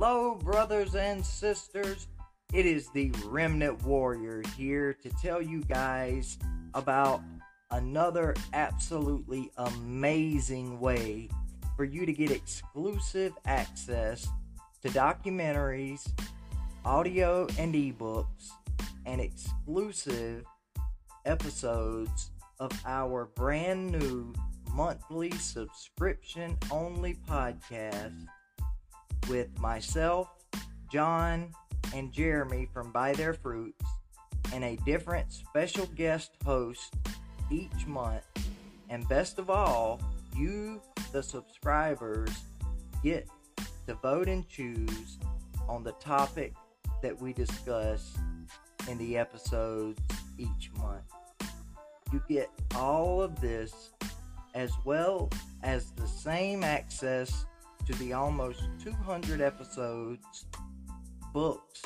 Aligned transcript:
Hello, 0.00 0.36
brothers 0.36 0.94
and 0.94 1.26
sisters. 1.26 2.06
It 2.54 2.66
is 2.66 2.88
the 2.90 3.10
Remnant 3.26 3.82
Warrior 3.82 4.44
here 4.56 4.94
to 5.02 5.10
tell 5.20 5.42
you 5.42 5.60
guys 5.64 6.38
about 6.74 7.20
another 7.72 8.36
absolutely 8.52 9.50
amazing 9.56 10.78
way 10.78 11.28
for 11.76 11.82
you 11.82 12.06
to 12.06 12.12
get 12.12 12.30
exclusive 12.30 13.32
access 13.44 14.28
to 14.82 14.88
documentaries, 14.90 16.08
audio 16.84 17.48
and 17.58 17.74
ebooks, 17.74 18.50
and 19.04 19.20
exclusive 19.20 20.44
episodes 21.26 22.30
of 22.60 22.70
our 22.86 23.24
brand 23.34 23.90
new 23.90 24.32
monthly 24.72 25.32
subscription 25.32 26.56
only 26.70 27.14
podcast 27.28 28.28
with 29.28 29.58
myself, 29.58 30.28
John, 30.90 31.50
and 31.94 32.12
Jeremy 32.12 32.68
from 32.72 32.92
By 32.92 33.12
Their 33.12 33.34
Fruits, 33.34 33.84
and 34.52 34.64
a 34.64 34.76
different 34.84 35.32
special 35.32 35.86
guest 35.96 36.32
host 36.44 36.94
each 37.50 37.86
month. 37.86 38.24
And 38.88 39.08
best 39.08 39.38
of 39.38 39.50
all, 39.50 40.00
you, 40.36 40.80
the 41.12 41.22
subscribers, 41.22 42.30
get 43.02 43.28
to 43.86 43.94
vote 43.94 44.28
and 44.28 44.48
choose 44.48 45.18
on 45.68 45.84
the 45.84 45.92
topic 45.92 46.54
that 47.02 47.20
we 47.20 47.32
discuss 47.32 48.16
in 48.88 48.98
the 48.98 49.16
episodes 49.16 50.00
each 50.38 50.70
month. 50.78 51.04
You 52.12 52.22
get 52.28 52.50
all 52.74 53.20
of 53.20 53.40
this 53.40 53.90
as 54.54 54.72
well 54.84 55.28
as 55.62 55.90
the 55.92 56.06
same 56.06 56.64
access 56.64 57.44
to 57.88 57.94
the 57.94 58.12
almost 58.12 58.64
200 58.84 59.40
episodes, 59.40 60.44
books, 61.32 61.80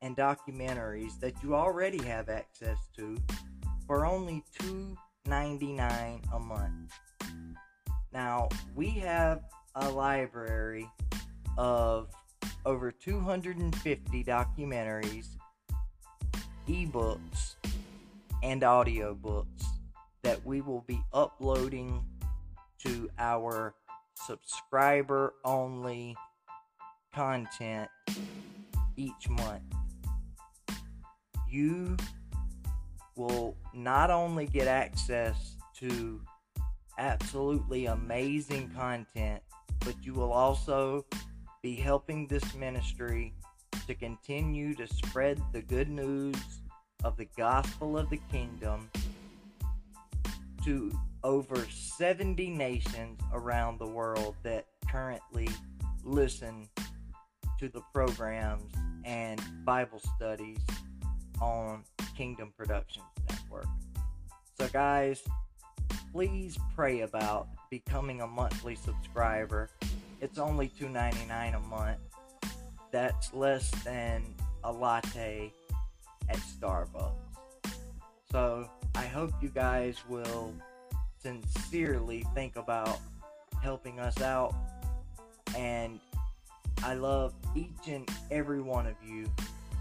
and 0.00 0.16
documentaries 0.16 1.18
that 1.18 1.34
you 1.42 1.56
already 1.56 2.00
have 2.04 2.28
access 2.28 2.78
to 2.96 3.18
for 3.88 4.06
only 4.06 4.44
$2.99 4.60 6.20
a 6.32 6.38
month. 6.38 6.92
Now, 8.12 8.50
we 8.76 8.90
have 8.90 9.40
a 9.74 9.90
library 9.90 10.88
of 11.58 12.14
over 12.64 12.92
250 12.92 14.22
documentaries, 14.22 15.26
ebooks, 16.68 17.56
and 18.44 18.62
audiobooks 18.62 19.64
that 20.22 20.46
we 20.46 20.60
will 20.60 20.84
be 20.86 21.02
uploading 21.12 22.04
to 22.78 23.10
our 23.18 23.74
subscriber 24.26 25.34
only 25.44 26.16
content 27.14 27.88
each 28.96 29.28
month. 29.28 29.62
You 31.48 31.96
will 33.16 33.56
not 33.74 34.10
only 34.10 34.46
get 34.46 34.66
access 34.66 35.56
to 35.78 36.20
absolutely 36.98 37.86
amazing 37.86 38.70
content, 38.76 39.42
but 39.80 39.94
you 40.02 40.14
will 40.14 40.32
also 40.32 41.04
be 41.62 41.74
helping 41.74 42.26
this 42.26 42.54
ministry 42.54 43.34
to 43.86 43.94
continue 43.94 44.74
to 44.74 44.86
spread 44.86 45.40
the 45.52 45.62
good 45.62 45.88
news 45.88 46.36
of 47.04 47.16
the 47.16 47.28
gospel 47.36 47.98
of 47.98 48.08
the 48.10 48.20
kingdom 48.30 48.88
to 50.64 50.92
over 51.24 51.56
70 51.70 52.50
nations 52.50 53.20
around 53.32 53.78
the 53.78 53.86
world 53.86 54.34
that 54.42 54.66
currently 54.90 55.48
listen 56.04 56.68
to 57.58 57.68
the 57.68 57.80
programs 57.92 58.72
and 59.04 59.40
Bible 59.64 60.00
studies 60.16 60.58
on 61.40 61.84
Kingdom 62.16 62.52
Productions 62.56 63.04
Network. 63.28 63.66
So, 64.58 64.68
guys, 64.68 65.22
please 66.12 66.58
pray 66.74 67.00
about 67.00 67.48
becoming 67.70 68.20
a 68.20 68.26
monthly 68.26 68.74
subscriber. 68.74 69.70
It's 70.20 70.38
only 70.38 70.68
$2.99 70.68 71.56
a 71.56 71.60
month. 71.68 71.98
That's 72.90 73.32
less 73.32 73.70
than 73.84 74.22
a 74.64 74.72
latte 74.72 75.52
at 76.28 76.36
Starbucks. 76.36 77.12
So, 78.30 78.68
I 78.94 79.04
hope 79.06 79.32
you 79.40 79.48
guys 79.48 79.96
will 80.08 80.52
sincerely 81.22 82.24
think 82.34 82.56
about 82.56 82.98
helping 83.62 84.00
us 84.00 84.20
out. 84.20 84.54
And 85.56 86.00
I 86.82 86.94
love 86.94 87.32
each 87.54 87.88
and 87.88 88.08
every 88.30 88.60
one 88.60 88.86
of 88.86 88.96
you. 89.06 89.30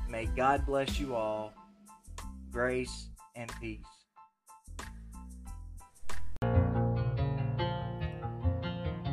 May 0.08 0.26
God 0.26 0.66
bless 0.66 1.00
you 1.00 1.16
all. 1.16 1.54
Grace 2.52 3.08
and 3.36 3.52
peace. 3.60 3.80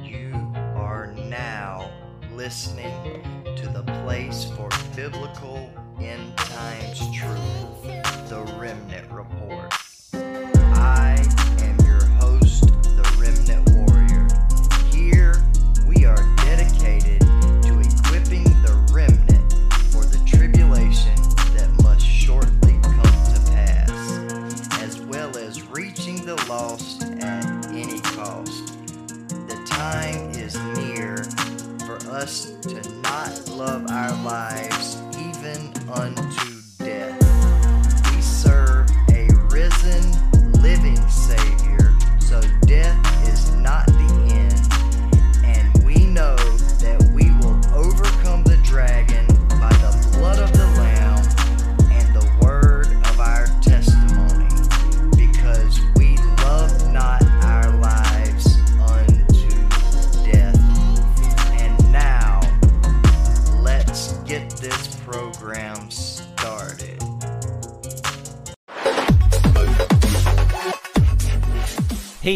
You 0.02 0.34
are 0.74 1.14
now 1.28 1.90
listening 2.32 3.22
to 3.56 3.68
the 3.68 3.84
place 4.04 4.44
for 4.56 4.68
biblical 4.94 5.70
end 6.00 6.36
times 6.36 6.98
truth, 7.16 8.28
the 8.28 8.44
Remnant 8.58 9.10
Report. 9.10 9.77
Love 33.78 33.90
our 33.90 34.24
lives 34.24 35.00
even 35.18 35.72
unto 35.90 36.27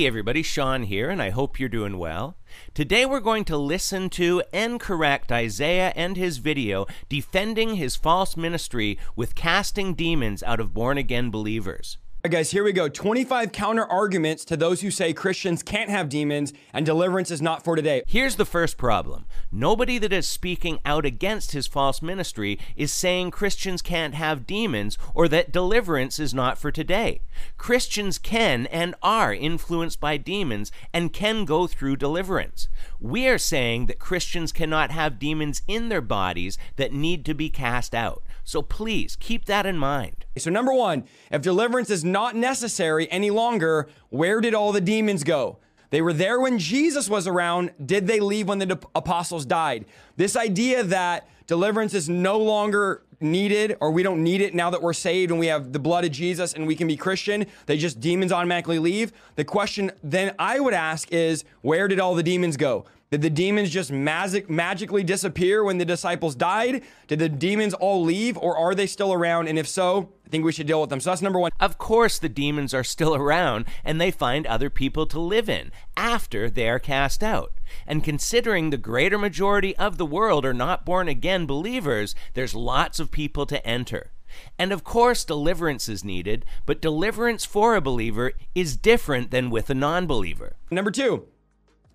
Hey 0.02 0.08
everybody, 0.08 0.42
Sean 0.42 0.82
here, 0.82 1.10
and 1.10 1.22
I 1.22 1.30
hope 1.30 1.60
you're 1.60 1.68
doing 1.68 1.96
well. 1.96 2.36
Today 2.74 3.06
we're 3.06 3.20
going 3.20 3.44
to 3.44 3.56
listen 3.56 4.10
to 4.10 4.42
and 4.52 4.80
correct 4.80 5.30
Isaiah 5.30 5.92
and 5.94 6.16
his 6.16 6.38
video 6.38 6.88
defending 7.08 7.76
his 7.76 7.94
false 7.94 8.36
ministry 8.36 8.98
with 9.14 9.36
casting 9.36 9.94
demons 9.94 10.42
out 10.42 10.58
of 10.58 10.74
born 10.74 10.98
again 10.98 11.30
believers. 11.30 11.98
Right, 12.24 12.30
guys, 12.30 12.52
here 12.52 12.62
we 12.62 12.72
go. 12.72 12.88
25 12.88 13.50
counter 13.50 13.84
arguments 13.84 14.44
to 14.44 14.56
those 14.56 14.80
who 14.80 14.92
say 14.92 15.12
Christians 15.12 15.60
can't 15.64 15.90
have 15.90 16.08
demons 16.08 16.52
and 16.72 16.86
deliverance 16.86 17.32
is 17.32 17.42
not 17.42 17.64
for 17.64 17.74
today. 17.74 18.04
Here's 18.06 18.36
the 18.36 18.44
first 18.44 18.78
problem 18.78 19.26
nobody 19.50 19.98
that 19.98 20.12
is 20.12 20.28
speaking 20.28 20.78
out 20.84 21.04
against 21.04 21.50
his 21.50 21.66
false 21.66 22.00
ministry 22.00 22.60
is 22.76 22.92
saying 22.92 23.32
Christians 23.32 23.82
can't 23.82 24.14
have 24.14 24.46
demons 24.46 24.98
or 25.14 25.26
that 25.26 25.50
deliverance 25.50 26.20
is 26.20 26.32
not 26.32 26.58
for 26.58 26.70
today. 26.70 27.22
Christians 27.58 28.18
can 28.18 28.66
and 28.66 28.94
are 29.02 29.34
influenced 29.34 29.98
by 29.98 30.16
demons 30.16 30.70
and 30.92 31.12
can 31.12 31.44
go 31.44 31.66
through 31.66 31.96
deliverance. 31.96 32.68
We 33.00 33.26
are 33.26 33.36
saying 33.36 33.86
that 33.86 33.98
Christians 33.98 34.52
cannot 34.52 34.92
have 34.92 35.18
demons 35.18 35.62
in 35.66 35.88
their 35.88 36.00
bodies 36.00 36.56
that 36.76 36.92
need 36.92 37.24
to 37.24 37.34
be 37.34 37.50
cast 37.50 37.96
out. 37.96 38.22
So 38.44 38.62
please 38.62 39.16
keep 39.16 39.44
that 39.46 39.66
in 39.66 39.78
mind. 39.78 40.24
So, 40.36 40.50
number 40.50 40.72
one, 40.72 41.04
if 41.30 41.42
deliverance 41.42 41.90
is 41.90 42.04
not 42.04 42.34
necessary 42.34 43.10
any 43.10 43.30
longer, 43.30 43.88
where 44.10 44.40
did 44.40 44.54
all 44.54 44.72
the 44.72 44.80
demons 44.80 45.24
go? 45.24 45.58
They 45.90 46.00
were 46.00 46.14
there 46.14 46.40
when 46.40 46.58
Jesus 46.58 47.08
was 47.10 47.26
around. 47.26 47.72
Did 47.84 48.06
they 48.06 48.18
leave 48.18 48.48
when 48.48 48.58
the 48.58 48.80
apostles 48.94 49.44
died? 49.44 49.84
This 50.16 50.36
idea 50.36 50.82
that 50.84 51.28
deliverance 51.46 51.92
is 51.92 52.08
no 52.08 52.38
longer 52.38 53.02
needed 53.20 53.76
or 53.78 53.90
we 53.90 54.02
don't 54.02 54.22
need 54.22 54.40
it 54.40 54.54
now 54.54 54.70
that 54.70 54.82
we're 54.82 54.92
saved 54.92 55.30
and 55.30 55.38
we 55.38 55.46
have 55.46 55.72
the 55.72 55.78
blood 55.78 56.04
of 56.04 56.10
Jesus 56.10 56.54
and 56.54 56.66
we 56.66 56.74
can 56.74 56.86
be 56.86 56.96
Christian, 56.96 57.46
they 57.66 57.76
just 57.76 58.00
demons 58.00 58.32
automatically 58.32 58.78
leave. 58.78 59.12
The 59.36 59.44
question 59.44 59.92
then 60.02 60.34
I 60.38 60.60
would 60.60 60.74
ask 60.74 61.12
is 61.12 61.44
where 61.60 61.88
did 61.88 62.00
all 62.00 62.14
the 62.14 62.22
demons 62.22 62.56
go? 62.56 62.86
Did 63.12 63.20
the 63.20 63.28
demons 63.28 63.68
just 63.68 63.92
magic, 63.92 64.48
magically 64.48 65.04
disappear 65.04 65.62
when 65.62 65.76
the 65.76 65.84
disciples 65.84 66.34
died? 66.34 66.82
Did 67.08 67.18
the 67.18 67.28
demons 67.28 67.74
all 67.74 68.02
leave 68.02 68.38
or 68.38 68.56
are 68.56 68.74
they 68.74 68.86
still 68.86 69.12
around? 69.12 69.48
And 69.48 69.58
if 69.58 69.68
so, 69.68 70.08
I 70.24 70.30
think 70.30 70.46
we 70.46 70.52
should 70.52 70.66
deal 70.66 70.80
with 70.80 70.88
them. 70.88 70.98
So 70.98 71.10
that's 71.10 71.20
number 71.20 71.38
one. 71.38 71.50
Of 71.60 71.76
course, 71.76 72.18
the 72.18 72.30
demons 72.30 72.72
are 72.72 72.82
still 72.82 73.14
around 73.14 73.66
and 73.84 74.00
they 74.00 74.10
find 74.10 74.46
other 74.46 74.70
people 74.70 75.04
to 75.08 75.20
live 75.20 75.50
in 75.50 75.72
after 75.94 76.48
they 76.48 76.70
are 76.70 76.78
cast 76.78 77.22
out. 77.22 77.52
And 77.86 78.02
considering 78.02 78.70
the 78.70 78.78
greater 78.78 79.18
majority 79.18 79.76
of 79.76 79.98
the 79.98 80.06
world 80.06 80.46
are 80.46 80.54
not 80.54 80.86
born 80.86 81.06
again 81.06 81.44
believers, 81.44 82.14
there's 82.32 82.54
lots 82.54 82.98
of 82.98 83.10
people 83.10 83.44
to 83.44 83.66
enter. 83.66 84.12
And 84.58 84.72
of 84.72 84.84
course, 84.84 85.22
deliverance 85.26 85.86
is 85.86 86.02
needed, 86.02 86.46
but 86.64 86.80
deliverance 86.80 87.44
for 87.44 87.76
a 87.76 87.82
believer 87.82 88.32
is 88.54 88.78
different 88.78 89.30
than 89.30 89.50
with 89.50 89.68
a 89.68 89.74
non 89.74 90.06
believer. 90.06 90.56
Number 90.70 90.90
two, 90.90 91.26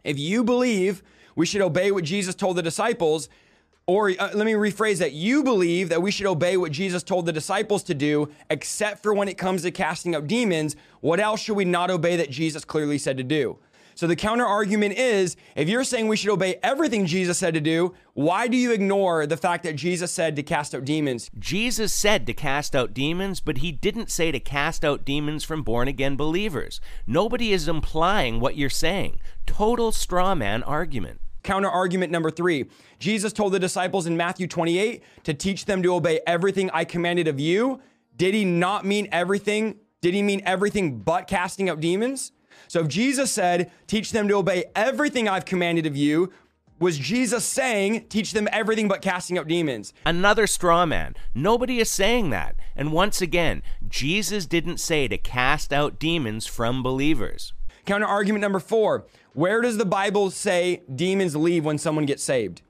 if 0.07 0.17
you 0.17 0.43
believe 0.43 1.03
we 1.35 1.45
should 1.45 1.61
obey 1.61 1.91
what 1.91 2.03
Jesus 2.03 2.33
told 2.33 2.57
the 2.57 2.63
disciples, 2.63 3.29
or 3.85 4.09
uh, 4.09 4.31
let 4.33 4.45
me 4.45 4.53
rephrase 4.53 4.97
that. 4.99 5.13
You 5.13 5.43
believe 5.43 5.89
that 5.89 6.01
we 6.01 6.11
should 6.11 6.25
obey 6.25 6.57
what 6.57 6.71
Jesus 6.71 7.03
told 7.03 7.25
the 7.25 7.31
disciples 7.31 7.83
to 7.83 7.93
do, 7.93 8.29
except 8.49 9.03
for 9.03 9.13
when 9.13 9.27
it 9.27 9.37
comes 9.37 9.61
to 9.61 9.71
casting 9.71 10.15
out 10.15 10.27
demons. 10.27 10.75
What 11.01 11.19
else 11.19 11.41
should 11.41 11.55
we 11.55 11.65
not 11.65 11.91
obey 11.91 12.15
that 12.15 12.29
Jesus 12.29 12.65
clearly 12.65 12.97
said 12.97 13.17
to 13.17 13.23
do? 13.23 13.57
So 13.97 14.05
the 14.05 14.15
counter 14.15 14.45
argument 14.45 14.95
is 14.95 15.35
if 15.55 15.67
you're 15.67 15.83
saying 15.83 16.07
we 16.07 16.17
should 16.17 16.29
obey 16.29 16.59
everything 16.61 17.07
Jesus 17.07 17.39
said 17.39 17.55
to 17.55 17.59
do, 17.59 17.95
why 18.13 18.47
do 18.47 18.55
you 18.55 18.71
ignore 18.71 19.25
the 19.25 19.37
fact 19.37 19.63
that 19.63 19.75
Jesus 19.75 20.11
said 20.11 20.35
to 20.35 20.43
cast 20.43 20.75
out 20.75 20.85
demons? 20.85 21.31
Jesus 21.39 21.91
said 21.93 22.27
to 22.27 22.33
cast 22.35 22.75
out 22.75 22.93
demons, 22.93 23.39
but 23.39 23.57
he 23.57 23.71
didn't 23.71 24.11
say 24.11 24.31
to 24.31 24.39
cast 24.39 24.85
out 24.85 25.03
demons 25.03 25.43
from 25.43 25.63
born 25.63 25.87
again 25.87 26.15
believers. 26.15 26.79
Nobody 27.07 27.51
is 27.51 27.67
implying 27.67 28.39
what 28.39 28.55
you're 28.55 28.69
saying. 28.69 29.19
Total 29.47 29.91
straw 29.91 30.35
man 30.35 30.61
argument. 30.61 31.19
Counter 31.41 31.69
argument 31.69 32.11
number 32.11 32.29
three 32.29 32.65
Jesus 32.99 33.33
told 33.33 33.51
the 33.51 33.59
disciples 33.59 34.05
in 34.05 34.15
Matthew 34.15 34.45
28 34.45 35.01
to 35.23 35.33
teach 35.33 35.65
them 35.65 35.81
to 35.81 35.95
obey 35.95 36.19
everything 36.27 36.69
I 36.69 36.85
commanded 36.85 37.27
of 37.27 37.39
you. 37.39 37.81
Did 38.15 38.35
he 38.35 38.45
not 38.45 38.85
mean 38.85 39.07
everything? 39.11 39.77
Did 40.01 40.13
he 40.13 40.21
mean 40.21 40.43
everything 40.45 40.99
but 40.99 41.25
casting 41.25 41.67
out 41.67 41.79
demons? 41.79 42.31
So 42.67 42.81
if 42.81 42.87
Jesus 42.87 43.31
said, 43.31 43.71
teach 43.87 44.11
them 44.11 44.27
to 44.27 44.35
obey 44.35 44.65
everything 44.75 45.27
I've 45.27 45.45
commanded 45.45 45.85
of 45.85 45.95
you, 45.95 46.31
was 46.79 46.99
Jesus 46.99 47.43
saying, 47.43 48.05
teach 48.07 48.33
them 48.33 48.47
everything 48.51 48.87
but 48.87 49.01
casting 49.01 49.37
out 49.37 49.47
demons? 49.47 49.93
Another 50.05 50.45
straw 50.45 50.85
man. 50.85 51.15
Nobody 51.33 51.79
is 51.79 51.89
saying 51.89 52.29
that. 52.29 52.55
And 52.75 52.91
once 52.91 53.19
again, 53.21 53.63
Jesus 53.87 54.45
didn't 54.45 54.79
say 54.79 55.07
to 55.07 55.17
cast 55.17 55.73
out 55.73 55.97
demons 55.99 56.45
from 56.45 56.83
believers. 56.83 57.53
Counter 57.85 58.05
argument 58.05 58.41
number 58.41 58.59
four 58.59 59.07
Where 59.33 59.61
does 59.61 59.77
the 59.77 59.85
Bible 59.85 60.29
say 60.29 60.83
demons 60.93 61.35
leave 61.35 61.65
when 61.65 61.77
someone 61.77 62.05
gets 62.05 62.23
saved? 62.23 62.61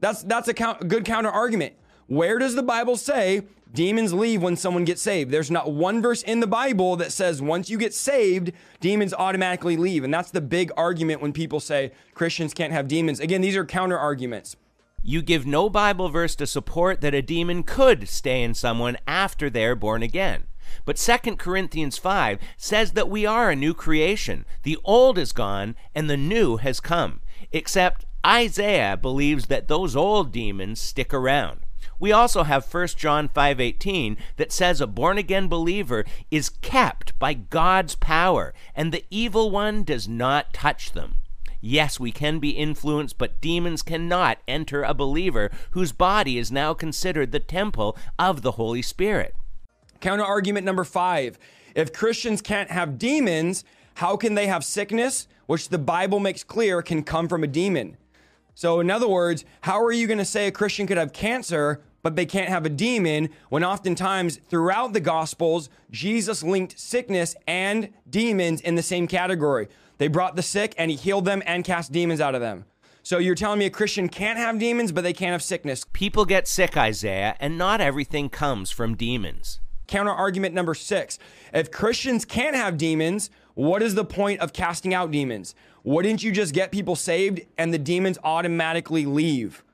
That's, 0.00 0.22
that's 0.22 0.46
a 0.46 0.54
count, 0.54 0.86
good 0.86 1.04
counter 1.04 1.30
argument. 1.30 1.74
Where 2.08 2.38
does 2.38 2.54
the 2.54 2.62
Bible 2.62 2.96
say 2.96 3.42
demons 3.74 4.14
leave 4.14 4.40
when 4.40 4.56
someone 4.56 4.86
gets 4.86 5.02
saved? 5.02 5.30
There's 5.30 5.50
not 5.50 5.70
one 5.70 6.00
verse 6.00 6.22
in 6.22 6.40
the 6.40 6.46
Bible 6.46 6.96
that 6.96 7.12
says 7.12 7.42
once 7.42 7.68
you 7.68 7.76
get 7.76 7.92
saved, 7.92 8.50
demons 8.80 9.12
automatically 9.12 9.76
leave. 9.76 10.04
And 10.04 10.14
that's 10.14 10.30
the 10.30 10.40
big 10.40 10.72
argument 10.74 11.20
when 11.20 11.34
people 11.34 11.60
say 11.60 11.92
Christians 12.14 12.54
can't 12.54 12.72
have 12.72 12.88
demons. 12.88 13.20
Again, 13.20 13.42
these 13.42 13.58
are 13.58 13.66
counter 13.66 13.98
arguments. 13.98 14.56
You 15.02 15.20
give 15.20 15.44
no 15.44 15.68
Bible 15.68 16.08
verse 16.08 16.34
to 16.36 16.46
support 16.46 17.02
that 17.02 17.12
a 17.12 17.20
demon 17.20 17.62
could 17.62 18.08
stay 18.08 18.42
in 18.42 18.54
someone 18.54 18.96
after 19.06 19.50
they're 19.50 19.76
born 19.76 20.02
again. 20.02 20.44
But 20.86 20.96
2 20.96 21.36
Corinthians 21.36 21.98
5 21.98 22.38
says 22.56 22.92
that 22.92 23.10
we 23.10 23.26
are 23.26 23.50
a 23.50 23.56
new 23.56 23.74
creation. 23.74 24.46
The 24.62 24.78
old 24.82 25.18
is 25.18 25.32
gone 25.32 25.76
and 25.94 26.08
the 26.08 26.16
new 26.16 26.56
has 26.56 26.80
come. 26.80 27.20
Except 27.52 28.06
Isaiah 28.24 28.96
believes 28.96 29.48
that 29.48 29.68
those 29.68 29.94
old 29.94 30.32
demons 30.32 30.80
stick 30.80 31.12
around. 31.12 31.60
We 32.00 32.12
also 32.12 32.44
have 32.44 32.64
1 32.64 32.96
John 32.96 33.28
5:18 33.28 34.16
that 34.36 34.52
says 34.52 34.80
a 34.80 34.86
born 34.86 35.18
again 35.18 35.48
believer 35.48 36.04
is 36.30 36.48
kept 36.48 37.18
by 37.18 37.34
God's 37.34 37.96
power 37.96 38.54
and 38.74 38.92
the 38.92 39.04
evil 39.10 39.50
one 39.50 39.82
does 39.82 40.06
not 40.06 40.52
touch 40.52 40.92
them. 40.92 41.16
Yes, 41.60 41.98
we 41.98 42.12
can 42.12 42.38
be 42.38 42.50
influenced, 42.50 43.18
but 43.18 43.40
demons 43.40 43.82
cannot 43.82 44.38
enter 44.46 44.84
a 44.84 44.94
believer 44.94 45.50
whose 45.72 45.90
body 45.90 46.38
is 46.38 46.52
now 46.52 46.72
considered 46.72 47.32
the 47.32 47.40
temple 47.40 47.96
of 48.16 48.42
the 48.42 48.52
Holy 48.52 48.82
Spirit. 48.82 49.34
Counter 50.00 50.24
argument 50.24 50.64
number 50.64 50.84
5. 50.84 51.36
If 51.74 51.92
Christians 51.92 52.40
can't 52.40 52.70
have 52.70 52.98
demons, 52.98 53.64
how 53.94 54.16
can 54.16 54.34
they 54.34 54.46
have 54.46 54.64
sickness, 54.64 55.26
which 55.46 55.68
the 55.68 55.78
Bible 55.78 56.20
makes 56.20 56.44
clear 56.44 56.80
can 56.80 57.02
come 57.02 57.26
from 57.26 57.42
a 57.42 57.48
demon? 57.48 57.96
So, 58.54 58.78
in 58.78 58.90
other 58.90 59.08
words, 59.08 59.44
how 59.62 59.82
are 59.82 59.92
you 59.92 60.06
going 60.06 60.18
to 60.18 60.24
say 60.24 60.46
a 60.46 60.52
Christian 60.52 60.86
could 60.86 60.96
have 60.96 61.12
cancer 61.12 61.80
but 62.02 62.16
they 62.16 62.26
can't 62.26 62.48
have 62.48 62.64
a 62.64 62.70
demon 62.70 63.28
when 63.48 63.64
oftentimes 63.64 64.40
throughout 64.48 64.92
the 64.92 65.00
Gospels, 65.00 65.68
Jesus 65.90 66.42
linked 66.42 66.78
sickness 66.78 67.34
and 67.46 67.90
demons 68.08 68.60
in 68.60 68.74
the 68.74 68.82
same 68.82 69.06
category. 69.06 69.68
They 69.98 70.08
brought 70.08 70.36
the 70.36 70.42
sick 70.42 70.74
and 70.78 70.90
he 70.90 70.96
healed 70.96 71.24
them 71.24 71.42
and 71.44 71.64
cast 71.64 71.92
demons 71.92 72.20
out 72.20 72.34
of 72.34 72.40
them. 72.40 72.64
So 73.02 73.18
you're 73.18 73.34
telling 73.34 73.58
me 73.58 73.66
a 73.66 73.70
Christian 73.70 74.08
can't 74.08 74.38
have 74.38 74.58
demons, 74.58 74.92
but 74.92 75.02
they 75.02 75.12
can't 75.12 75.32
have 75.32 75.42
sickness. 75.42 75.84
People 75.92 76.24
get 76.24 76.46
sick, 76.46 76.76
Isaiah, 76.76 77.36
and 77.40 77.56
not 77.56 77.80
everything 77.80 78.28
comes 78.28 78.70
from 78.70 78.96
demons. 78.96 79.60
Counter 79.86 80.12
argument 80.12 80.54
number 80.54 80.74
six. 80.74 81.18
If 81.54 81.70
Christians 81.70 82.26
can't 82.26 82.54
have 82.54 82.76
demons, 82.76 83.30
what 83.54 83.82
is 83.82 83.94
the 83.94 84.04
point 84.04 84.40
of 84.40 84.52
casting 84.52 84.92
out 84.92 85.10
demons? 85.10 85.54
Wouldn't 85.82 86.22
you 86.22 86.30
just 86.30 86.52
get 86.52 86.70
people 86.70 86.94
saved 86.94 87.40
and 87.56 87.72
the 87.72 87.78
demons 87.78 88.18
automatically 88.22 89.06
leave? 89.06 89.64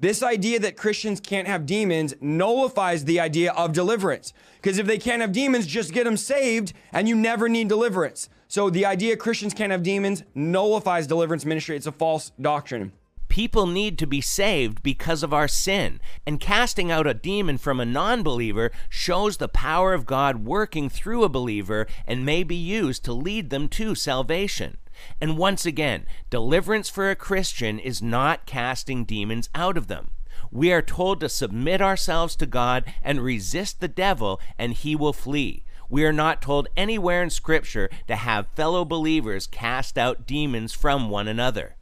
This 0.00 0.22
idea 0.22 0.60
that 0.60 0.76
Christians 0.76 1.18
can't 1.18 1.48
have 1.48 1.66
demons 1.66 2.14
nullifies 2.20 3.04
the 3.04 3.18
idea 3.18 3.52
of 3.52 3.72
deliverance. 3.72 4.32
Because 4.62 4.78
if 4.78 4.86
they 4.86 4.98
can't 4.98 5.22
have 5.22 5.32
demons, 5.32 5.66
just 5.66 5.92
get 5.92 6.04
them 6.04 6.16
saved 6.16 6.72
and 6.92 7.08
you 7.08 7.16
never 7.16 7.48
need 7.48 7.66
deliverance. 7.66 8.28
So 8.46 8.70
the 8.70 8.86
idea 8.86 9.16
Christians 9.16 9.54
can't 9.54 9.72
have 9.72 9.82
demons 9.82 10.22
nullifies 10.36 11.08
deliverance 11.08 11.44
ministry. 11.44 11.76
It's 11.76 11.86
a 11.86 11.92
false 11.92 12.30
doctrine. 12.40 12.92
People 13.28 13.66
need 13.66 13.98
to 13.98 14.06
be 14.06 14.20
saved 14.20 14.82
because 14.82 15.22
of 15.22 15.34
our 15.34 15.46
sin, 15.46 16.00
and 16.26 16.40
casting 16.40 16.90
out 16.90 17.06
a 17.06 17.12
demon 17.12 17.58
from 17.58 17.78
a 17.78 17.84
non 17.84 18.22
believer 18.22 18.72
shows 18.88 19.36
the 19.36 19.48
power 19.48 19.92
of 19.92 20.06
God 20.06 20.44
working 20.44 20.88
through 20.88 21.24
a 21.24 21.28
believer 21.28 21.86
and 22.06 22.24
may 22.24 22.42
be 22.42 22.56
used 22.56 23.04
to 23.04 23.12
lead 23.12 23.50
them 23.50 23.68
to 23.68 23.94
salvation. 23.94 24.78
And 25.20 25.38
once 25.38 25.66
again, 25.66 26.06
deliverance 26.30 26.88
for 26.88 27.10
a 27.10 27.16
Christian 27.16 27.78
is 27.78 28.02
not 28.02 28.46
casting 28.46 29.04
demons 29.04 29.48
out 29.54 29.76
of 29.76 29.86
them. 29.86 30.10
We 30.50 30.72
are 30.72 30.82
told 30.82 31.20
to 31.20 31.28
submit 31.28 31.82
ourselves 31.82 32.36
to 32.36 32.46
God 32.46 32.84
and 33.02 33.20
resist 33.20 33.80
the 33.80 33.88
devil, 33.88 34.40
and 34.58 34.72
he 34.72 34.96
will 34.96 35.12
flee. 35.12 35.64
We 35.90 36.04
are 36.04 36.12
not 36.12 36.42
told 36.42 36.68
anywhere 36.76 37.22
in 37.22 37.30
Scripture 37.30 37.90
to 38.06 38.16
have 38.16 38.48
fellow 38.48 38.84
believers 38.84 39.46
cast 39.46 39.96
out 39.96 40.26
demons 40.26 40.72
from 40.72 41.08
one 41.10 41.28
another. 41.28 41.76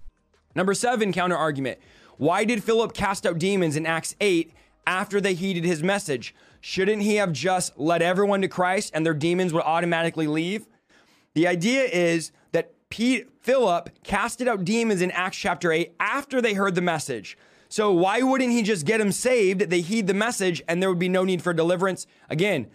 Number 0.55 0.75
seven, 0.75 1.13
counter 1.13 1.37
argument. 1.37 1.79
Why 2.17 2.45
did 2.45 2.65
Philip 2.65 2.95
cast 2.95 3.27
out 3.27 3.39
demons 3.39 3.77
in 3.77 3.85
Acts 3.85 4.15
8 4.21 4.53
after 4.87 5.21
they 5.21 5.35
heeded 5.35 5.65
his 5.65 5.83
message? 5.83 6.35
Shouldn't 6.61 7.03
he 7.03 7.17
have 7.17 7.33
just 7.33 7.79
led 7.79 8.01
everyone 8.01 8.41
to 8.43 8.49
Christ 8.49 8.93
and 8.95 9.05
their 9.05 9.15
demons 9.15 9.53
would 9.53 9.63
automatically 9.63 10.27
leave? 10.27 10.67
The 11.35 11.47
idea 11.47 11.83
is 11.83 12.33
that 12.53 12.73
Pete, 12.97 13.29
Philip 13.43 13.91
casted 14.05 14.49
out 14.49 14.65
demons 14.65 15.03
in 15.03 15.11
Acts 15.11 15.37
chapter 15.37 15.71
8 15.71 15.97
after 16.01 16.41
they 16.41 16.55
heard 16.55 16.75
the 16.75 16.81
message. 16.81 17.37
So 17.69 17.93
why 17.93 18.23
wouldn't 18.23 18.53
he 18.53 18.63
just 18.63 18.87
get 18.87 18.97
them 18.97 19.13
saved? 19.13 19.69
They 19.69 19.83
heed 19.83 20.07
the 20.07 20.15
message 20.15 20.63
and 20.67 20.81
there 20.81 20.89
would 20.89 20.99
be 20.99 21.11
no 21.11 21.23
need 21.23 21.43
for 21.43 21.53
deliverance. 21.53 22.07
Again, 22.31 22.69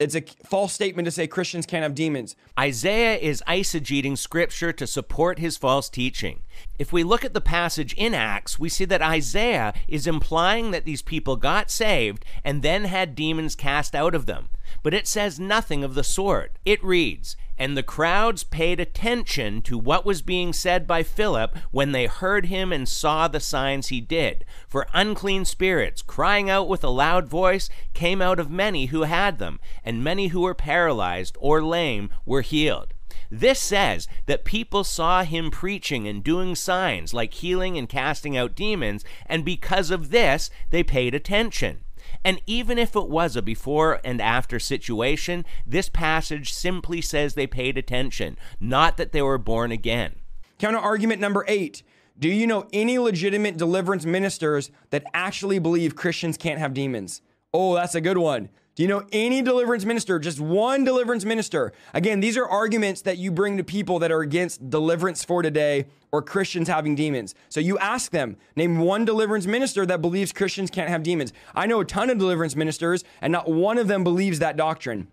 it's 0.00 0.16
a 0.16 0.24
false 0.44 0.72
statement 0.72 1.06
to 1.06 1.12
say 1.12 1.28
Christians 1.28 1.66
can't 1.66 1.84
have 1.84 1.94
demons. 1.94 2.34
Isaiah 2.58 3.16
is 3.18 3.44
eisegeting 3.46 4.18
scripture 4.18 4.72
to 4.72 4.88
support 4.88 5.38
his 5.38 5.56
false 5.56 5.88
teaching. 5.88 6.42
If 6.76 6.92
we 6.92 7.04
look 7.04 7.24
at 7.24 7.32
the 7.32 7.40
passage 7.40 7.92
in 7.92 8.12
Acts, 8.12 8.58
we 8.58 8.68
see 8.68 8.86
that 8.86 9.02
Isaiah 9.02 9.72
is 9.86 10.08
implying 10.08 10.72
that 10.72 10.84
these 10.84 11.02
people 11.02 11.36
got 11.36 11.70
saved 11.70 12.24
and 12.42 12.62
then 12.62 12.86
had 12.86 13.14
demons 13.14 13.54
cast 13.54 13.94
out 13.94 14.16
of 14.16 14.26
them. 14.26 14.48
But 14.82 14.94
it 14.94 15.06
says 15.06 15.38
nothing 15.38 15.84
of 15.84 15.94
the 15.94 16.02
sort. 16.02 16.58
It 16.64 16.82
reads, 16.82 17.36
and 17.60 17.76
the 17.76 17.82
crowds 17.82 18.42
paid 18.42 18.80
attention 18.80 19.60
to 19.60 19.76
what 19.76 20.06
was 20.06 20.22
being 20.22 20.50
said 20.50 20.86
by 20.86 21.02
Philip 21.02 21.54
when 21.70 21.92
they 21.92 22.06
heard 22.06 22.46
him 22.46 22.72
and 22.72 22.88
saw 22.88 23.28
the 23.28 23.38
signs 23.38 23.88
he 23.88 24.00
did. 24.00 24.46
For 24.66 24.86
unclean 24.94 25.44
spirits, 25.44 26.00
crying 26.00 26.48
out 26.48 26.68
with 26.68 26.82
a 26.82 26.88
loud 26.88 27.28
voice, 27.28 27.68
came 27.92 28.22
out 28.22 28.40
of 28.40 28.50
many 28.50 28.86
who 28.86 29.02
had 29.02 29.38
them, 29.38 29.60
and 29.84 30.02
many 30.02 30.28
who 30.28 30.40
were 30.40 30.54
paralyzed 30.54 31.36
or 31.38 31.62
lame 31.62 32.08
were 32.24 32.40
healed. 32.40 32.94
This 33.30 33.60
says 33.60 34.08
that 34.24 34.46
people 34.46 34.82
saw 34.82 35.22
him 35.22 35.50
preaching 35.50 36.08
and 36.08 36.24
doing 36.24 36.54
signs 36.54 37.12
like 37.12 37.34
healing 37.34 37.76
and 37.76 37.90
casting 37.90 38.38
out 38.38 38.56
demons, 38.56 39.04
and 39.26 39.44
because 39.44 39.90
of 39.90 40.10
this, 40.10 40.48
they 40.70 40.82
paid 40.82 41.14
attention. 41.14 41.80
And 42.24 42.40
even 42.46 42.78
if 42.78 42.94
it 42.94 43.08
was 43.08 43.36
a 43.36 43.42
before 43.42 44.00
and 44.04 44.20
after 44.20 44.58
situation, 44.58 45.44
this 45.66 45.88
passage 45.88 46.52
simply 46.52 47.00
says 47.00 47.34
they 47.34 47.46
paid 47.46 47.78
attention, 47.78 48.36
not 48.58 48.96
that 48.96 49.12
they 49.12 49.22
were 49.22 49.38
born 49.38 49.72
again. 49.72 50.16
Counter 50.58 50.78
argument 50.78 51.20
number 51.20 51.44
eight. 51.48 51.82
Do 52.18 52.28
you 52.28 52.46
know 52.46 52.68
any 52.72 52.98
legitimate 52.98 53.56
deliverance 53.56 54.04
ministers 54.04 54.70
that 54.90 55.04
actually 55.14 55.58
believe 55.58 55.96
Christians 55.96 56.36
can't 56.36 56.58
have 56.58 56.74
demons? 56.74 57.22
Oh, 57.54 57.74
that's 57.74 57.94
a 57.94 58.00
good 58.02 58.18
one. 58.18 58.50
Do 58.76 58.84
you 58.84 58.88
know 58.88 59.04
any 59.12 59.42
deliverance 59.42 59.84
minister, 59.84 60.18
just 60.18 60.40
one 60.40 60.84
deliverance 60.84 61.24
minister? 61.24 61.72
Again, 61.92 62.20
these 62.20 62.36
are 62.36 62.46
arguments 62.46 63.02
that 63.02 63.18
you 63.18 63.32
bring 63.32 63.56
to 63.56 63.64
people 63.64 63.98
that 63.98 64.12
are 64.12 64.20
against 64.20 64.70
deliverance 64.70 65.24
for 65.24 65.42
today 65.42 65.86
or 66.12 66.22
Christians 66.22 66.68
having 66.68 66.94
demons. 66.94 67.34
So 67.48 67.60
you 67.60 67.78
ask 67.78 68.10
them, 68.10 68.36
name 68.56 68.78
one 68.78 69.04
deliverance 69.04 69.46
minister 69.46 69.84
that 69.86 70.00
believes 70.00 70.32
Christians 70.32 70.70
can't 70.70 70.88
have 70.88 71.02
demons. 71.02 71.32
I 71.54 71.66
know 71.66 71.80
a 71.80 71.84
ton 71.84 72.10
of 72.10 72.18
deliverance 72.18 72.54
ministers, 72.56 73.04
and 73.20 73.32
not 73.32 73.50
one 73.50 73.76
of 73.76 73.88
them 73.88 74.04
believes 74.04 74.38
that 74.38 74.56
doctrine. 74.56 75.08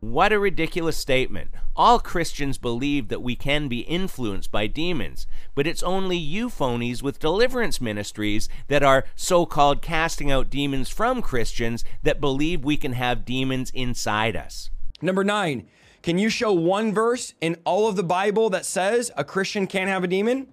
What 0.00 0.32
a 0.32 0.38
ridiculous 0.38 0.96
statement. 0.96 1.50
All 1.76 1.98
Christians 1.98 2.56
believe 2.56 3.08
that 3.08 3.20
we 3.20 3.36
can 3.36 3.68
be 3.68 3.80
influenced 3.80 4.50
by 4.50 4.66
demons, 4.66 5.26
but 5.54 5.66
it's 5.66 5.82
only 5.82 6.16
you 6.16 6.48
phonies 6.48 7.02
with 7.02 7.18
deliverance 7.18 7.82
ministries 7.82 8.48
that 8.68 8.82
are 8.82 9.04
so 9.14 9.44
called 9.44 9.82
casting 9.82 10.30
out 10.30 10.48
demons 10.48 10.88
from 10.88 11.20
Christians 11.20 11.84
that 12.02 12.18
believe 12.18 12.64
we 12.64 12.78
can 12.78 12.94
have 12.94 13.26
demons 13.26 13.70
inside 13.72 14.36
us. 14.36 14.70
Number 15.02 15.22
nine, 15.22 15.68
can 16.02 16.16
you 16.16 16.30
show 16.30 16.50
one 16.50 16.94
verse 16.94 17.34
in 17.42 17.58
all 17.64 17.86
of 17.86 17.96
the 17.96 18.02
Bible 18.02 18.48
that 18.48 18.64
says 18.64 19.10
a 19.18 19.24
Christian 19.24 19.66
can't 19.66 19.90
have 19.90 20.02
a 20.02 20.08
demon? 20.08 20.48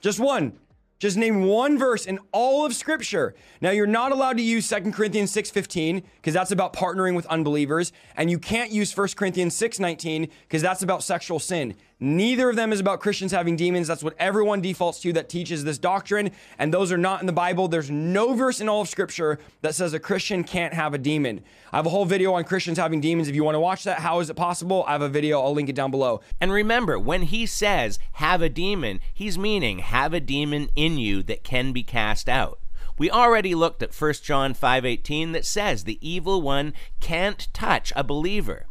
Just 0.00 0.18
one. 0.18 0.58
Just 0.98 1.16
name 1.16 1.44
one 1.44 1.78
verse 1.78 2.06
in 2.06 2.18
all 2.32 2.66
of 2.66 2.74
scripture. 2.74 3.34
Now 3.60 3.70
you're 3.70 3.86
not 3.86 4.10
allowed 4.10 4.36
to 4.38 4.42
use 4.42 4.68
2 4.68 4.92
Corinthians 4.92 5.30
6:15 5.30 6.02
because 6.16 6.34
that's 6.34 6.50
about 6.50 6.72
partnering 6.72 7.14
with 7.14 7.24
unbelievers, 7.26 7.92
and 8.16 8.30
you 8.30 8.38
can't 8.40 8.72
use 8.72 8.90
1 8.90 9.14
Corinthians 9.14 9.54
6:19 9.54 10.28
because 10.42 10.60
that's 10.60 10.82
about 10.82 11.04
sexual 11.04 11.38
sin. 11.38 11.74
Neither 12.00 12.48
of 12.48 12.54
them 12.54 12.72
is 12.72 12.78
about 12.78 13.00
Christians 13.00 13.32
having 13.32 13.56
demons. 13.56 13.88
That's 13.88 14.04
what 14.04 14.14
everyone 14.20 14.60
defaults 14.60 15.00
to 15.00 15.12
that 15.14 15.28
teaches 15.28 15.64
this 15.64 15.78
doctrine, 15.78 16.30
and 16.56 16.72
those 16.72 16.92
are 16.92 16.98
not 16.98 17.20
in 17.20 17.26
the 17.26 17.32
Bible. 17.32 17.66
There's 17.66 17.90
no 17.90 18.34
verse 18.34 18.60
in 18.60 18.68
all 18.68 18.82
of 18.82 18.88
Scripture 18.88 19.40
that 19.62 19.74
says 19.74 19.94
a 19.94 19.98
Christian 19.98 20.44
can't 20.44 20.74
have 20.74 20.94
a 20.94 20.98
demon. 20.98 21.42
I 21.72 21.76
have 21.78 21.86
a 21.86 21.90
whole 21.90 22.04
video 22.04 22.34
on 22.34 22.44
Christians 22.44 22.78
having 22.78 23.00
demons. 23.00 23.26
If 23.26 23.34
you 23.34 23.42
want 23.42 23.56
to 23.56 23.60
watch 23.60 23.82
that, 23.82 23.98
how 23.98 24.20
is 24.20 24.30
it 24.30 24.34
possible? 24.34 24.84
I 24.86 24.92
have 24.92 25.02
a 25.02 25.08
video. 25.08 25.40
I'll 25.40 25.52
link 25.52 25.68
it 25.68 25.74
down 25.74 25.90
below. 25.90 26.20
And 26.40 26.52
remember, 26.52 27.00
when 27.00 27.22
he 27.22 27.46
says 27.46 27.98
have 28.12 28.42
a 28.42 28.48
demon, 28.48 29.00
he's 29.12 29.36
meaning 29.36 29.80
have 29.80 30.14
a 30.14 30.20
demon 30.20 30.68
in 30.76 30.98
you 30.98 31.24
that 31.24 31.42
can 31.42 31.72
be 31.72 31.82
cast 31.82 32.28
out. 32.28 32.60
We 32.96 33.10
already 33.10 33.56
looked 33.56 33.82
at 33.82 33.92
1 33.92 34.22
John 34.22 34.54
5:18 34.54 35.32
that 35.32 35.44
says 35.44 35.82
the 35.82 35.98
evil 36.00 36.42
one 36.42 36.74
can't 37.00 37.48
touch 37.52 37.92
a 37.96 38.04
believer. 38.04 38.67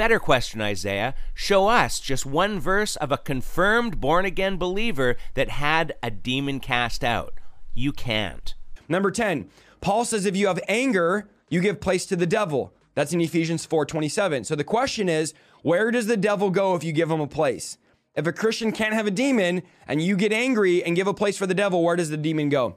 Better 0.00 0.18
question, 0.18 0.62
Isaiah. 0.62 1.14
Show 1.34 1.68
us 1.68 2.00
just 2.00 2.24
one 2.24 2.58
verse 2.58 2.96
of 2.96 3.12
a 3.12 3.18
confirmed 3.18 4.00
born 4.00 4.24
again 4.24 4.56
believer 4.56 5.16
that 5.34 5.50
had 5.50 5.92
a 6.02 6.10
demon 6.10 6.58
cast 6.58 7.04
out. 7.04 7.34
You 7.74 7.92
can't. 7.92 8.54
Number 8.88 9.10
10, 9.10 9.50
Paul 9.82 10.06
says 10.06 10.24
if 10.24 10.34
you 10.34 10.46
have 10.46 10.58
anger, 10.68 11.28
you 11.50 11.60
give 11.60 11.82
place 11.82 12.06
to 12.06 12.16
the 12.16 12.24
devil. 12.24 12.72
That's 12.94 13.12
in 13.12 13.20
Ephesians 13.20 13.66
4:27. 13.66 14.46
So 14.46 14.54
the 14.54 14.64
question 14.64 15.10
is, 15.10 15.34
where 15.60 15.90
does 15.90 16.06
the 16.06 16.16
devil 16.16 16.48
go 16.48 16.74
if 16.74 16.82
you 16.82 16.92
give 16.92 17.10
him 17.10 17.20
a 17.20 17.26
place? 17.26 17.76
If 18.16 18.26
a 18.26 18.32
Christian 18.32 18.72
can't 18.72 18.94
have 18.94 19.06
a 19.06 19.10
demon 19.10 19.60
and 19.86 20.00
you 20.00 20.16
get 20.16 20.32
angry 20.32 20.82
and 20.82 20.96
give 20.96 21.08
a 21.08 21.12
place 21.12 21.36
for 21.36 21.46
the 21.46 21.52
devil, 21.52 21.84
where 21.84 21.96
does 21.96 22.08
the 22.08 22.16
demon 22.16 22.48
go? 22.48 22.76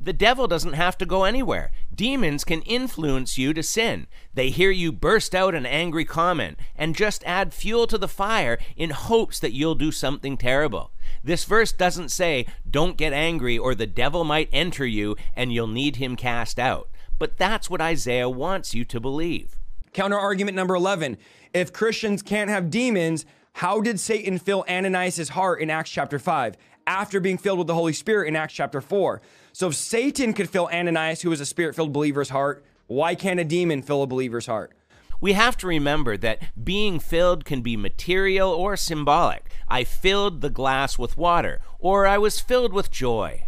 The 0.00 0.12
devil 0.12 0.46
doesn't 0.46 0.74
have 0.74 0.98
to 0.98 1.06
go 1.06 1.24
anywhere. 1.24 1.72
Demons 1.94 2.44
can 2.44 2.62
influence 2.62 3.38
you 3.38 3.52
to 3.54 3.62
sin. 3.62 4.06
They 4.34 4.50
hear 4.50 4.70
you 4.70 4.92
burst 4.92 5.34
out 5.34 5.54
an 5.54 5.66
angry 5.66 6.04
comment 6.04 6.58
and 6.76 6.94
just 6.94 7.24
add 7.24 7.54
fuel 7.54 7.86
to 7.86 7.98
the 7.98 8.06
fire 8.06 8.58
in 8.76 8.90
hopes 8.90 9.40
that 9.40 9.52
you'll 9.52 9.74
do 9.74 9.90
something 9.90 10.36
terrible. 10.36 10.92
This 11.24 11.44
verse 11.44 11.72
doesn't 11.72 12.10
say, 12.10 12.46
don't 12.70 12.96
get 12.96 13.12
angry 13.12 13.56
or 13.56 13.74
the 13.74 13.86
devil 13.86 14.22
might 14.22 14.50
enter 14.52 14.86
you 14.86 15.16
and 15.34 15.52
you'll 15.52 15.66
need 15.66 15.96
him 15.96 16.14
cast 16.14 16.58
out. 16.58 16.88
But 17.18 17.38
that's 17.38 17.70
what 17.70 17.80
Isaiah 17.80 18.28
wants 18.28 18.74
you 18.74 18.84
to 18.84 19.00
believe. 19.00 19.56
Counter 19.92 20.18
argument 20.18 20.56
number 20.56 20.74
11. 20.74 21.16
If 21.54 21.72
Christians 21.72 22.22
can't 22.22 22.50
have 22.50 22.70
demons, 22.70 23.24
how 23.54 23.80
did 23.80 23.98
Satan 23.98 24.38
fill 24.38 24.66
Ananias' 24.68 25.30
heart 25.30 25.62
in 25.62 25.70
Acts 25.70 25.90
chapter 25.90 26.18
5 26.18 26.56
after 26.86 27.20
being 27.20 27.38
filled 27.38 27.58
with 27.58 27.66
the 27.66 27.74
Holy 27.74 27.92
Spirit 27.92 28.28
in 28.28 28.36
Acts 28.36 28.54
chapter 28.54 28.80
4? 28.80 29.20
So 29.52 29.68
if 29.68 29.74
Satan 29.74 30.32
could 30.32 30.50
fill 30.50 30.68
Ananias, 30.72 31.22
who 31.22 31.30
was 31.30 31.40
a 31.40 31.46
spirit 31.46 31.74
filled 31.74 31.92
believer's 31.92 32.28
heart, 32.28 32.64
why 32.86 33.14
can't 33.14 33.40
a 33.40 33.44
demon 33.44 33.82
fill 33.82 34.02
a 34.02 34.06
believer's 34.06 34.46
heart? 34.46 34.72
We 35.20 35.32
have 35.32 35.56
to 35.58 35.66
remember 35.66 36.16
that 36.18 36.42
being 36.62 37.00
filled 37.00 37.44
can 37.44 37.62
be 37.62 37.76
material 37.76 38.50
or 38.50 38.76
symbolic. 38.76 39.50
I 39.66 39.82
filled 39.84 40.40
the 40.40 40.50
glass 40.50 40.98
with 40.98 41.16
water, 41.16 41.62
or 41.78 42.06
I 42.06 42.18
was 42.18 42.40
filled 42.40 42.72
with 42.72 42.90
joy. 42.90 43.46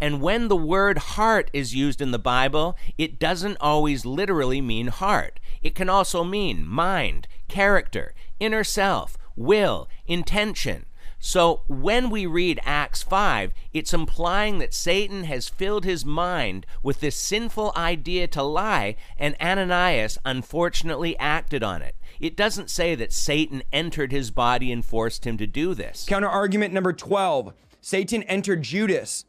And 0.00 0.22
when 0.22 0.48
the 0.48 0.56
word 0.56 0.96
heart 0.96 1.50
is 1.52 1.74
used 1.74 2.00
in 2.00 2.10
the 2.10 2.18
Bible, 2.18 2.76
it 2.96 3.18
doesn't 3.18 3.58
always 3.60 4.06
literally 4.06 4.62
mean 4.62 4.86
heart. 4.86 5.38
It 5.62 5.74
can 5.74 5.90
also 5.90 6.24
mean 6.24 6.66
mind, 6.66 7.28
character, 7.48 8.14
inner 8.38 8.64
self, 8.64 9.18
will, 9.36 9.88
intention. 10.06 10.86
So 11.22 11.60
when 11.68 12.08
we 12.08 12.24
read 12.24 12.60
Acts 12.64 13.02
5, 13.02 13.52
it's 13.74 13.92
implying 13.92 14.58
that 14.58 14.72
Satan 14.72 15.24
has 15.24 15.50
filled 15.50 15.84
his 15.84 16.02
mind 16.02 16.64
with 16.82 17.00
this 17.00 17.14
sinful 17.14 17.74
idea 17.76 18.26
to 18.28 18.42
lie, 18.42 18.96
and 19.18 19.36
Ananias 19.38 20.16
unfortunately 20.24 21.18
acted 21.18 21.62
on 21.62 21.82
it. 21.82 21.94
It 22.20 22.36
doesn't 22.36 22.70
say 22.70 22.94
that 22.94 23.12
Satan 23.12 23.62
entered 23.70 24.12
his 24.12 24.30
body 24.30 24.72
and 24.72 24.82
forced 24.82 25.26
him 25.26 25.36
to 25.36 25.46
do 25.46 25.74
this. 25.74 26.06
Counter 26.08 26.28
argument 26.28 26.72
number 26.72 26.92
12 26.92 27.52
Satan 27.82 28.22
entered 28.24 28.62
Judas. 28.62 29.24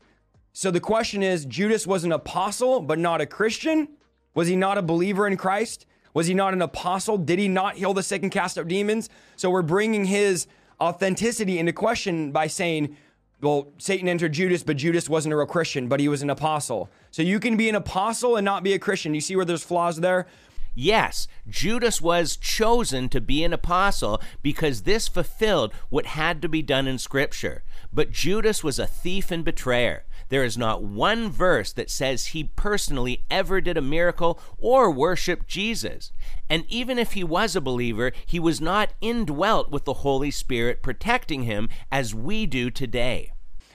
So 0.53 0.71
the 0.71 0.79
question 0.79 1.21
is 1.23 1.45
Judas 1.45 1.85
was 1.85 2.05
an 2.05 2.11
apostle, 2.13 2.81
but 2.81 2.99
not 2.99 3.21
a 3.21 3.25
Christian? 3.25 3.89
Was 4.33 4.47
he 4.47 4.55
not 4.55 4.77
a 4.77 4.81
believer 4.81 5.27
in 5.27 5.35
Christ? 5.35 5.85
Was 6.13 6.27
he 6.27 6.33
not 6.33 6.53
an 6.53 6.61
apostle? 6.61 7.17
Did 7.17 7.39
he 7.39 7.47
not 7.47 7.75
heal 7.75 7.93
the 7.93 8.03
sick 8.03 8.23
and 8.23 8.31
cast 8.31 8.57
out 8.57 8.67
demons? 8.67 9.09
So 9.35 9.49
we're 9.49 9.61
bringing 9.61 10.05
his 10.05 10.47
authenticity 10.81 11.59
into 11.59 11.71
question 11.71 12.31
by 12.31 12.47
saying, 12.47 12.97
well, 13.41 13.69
Satan 13.77 14.07
entered 14.07 14.33
Judas, 14.33 14.63
but 14.63 14.77
Judas 14.77 15.09
wasn't 15.09 15.33
a 15.33 15.37
real 15.37 15.47
Christian, 15.47 15.87
but 15.87 15.99
he 15.99 16.07
was 16.07 16.21
an 16.21 16.29
apostle. 16.29 16.89
So 17.11 17.21
you 17.21 17.39
can 17.39 17.57
be 17.57 17.69
an 17.69 17.75
apostle 17.75 18.35
and 18.35 18.45
not 18.45 18.63
be 18.63 18.73
a 18.73 18.79
Christian. 18.79 19.15
You 19.15 19.21
see 19.21 19.35
where 19.35 19.45
there's 19.45 19.63
flaws 19.63 19.97
there? 19.97 20.27
Yes, 20.73 21.27
Judas 21.49 22.01
was 22.01 22.37
chosen 22.37 23.09
to 23.09 23.19
be 23.19 23.43
an 23.43 23.51
apostle 23.51 24.21
because 24.41 24.83
this 24.83 25.07
fulfilled 25.07 25.73
what 25.89 26.05
had 26.05 26.41
to 26.41 26.49
be 26.49 26.61
done 26.61 26.87
in 26.87 26.97
Scripture. 26.97 27.63
But 27.93 28.11
Judas 28.11 28.63
was 28.63 28.79
a 28.79 28.87
thief 28.87 29.31
and 29.31 29.43
betrayer. 29.43 30.05
There 30.29 30.45
is 30.45 30.57
not 30.57 30.81
one 30.81 31.29
verse 31.29 31.73
that 31.73 31.89
says 31.89 32.27
he 32.27 32.45
personally 32.45 33.25
ever 33.29 33.59
did 33.59 33.75
a 33.75 33.81
miracle 33.81 34.39
or 34.57 34.89
worshiped 34.89 35.47
Jesus. 35.47 36.13
And 36.49 36.63
even 36.69 36.97
if 36.97 37.13
he 37.13 37.23
was 37.23 37.53
a 37.55 37.61
believer, 37.61 38.13
he 38.25 38.39
was 38.39 38.61
not 38.61 38.93
indwelt 39.01 39.71
with 39.71 39.83
the 39.83 39.95
Holy 39.95 40.31
Spirit 40.31 40.81
protecting 40.81 41.43
him 41.43 41.67
as 41.91 42.15
we 42.15 42.45
do 42.45 42.71
today. 42.71 43.33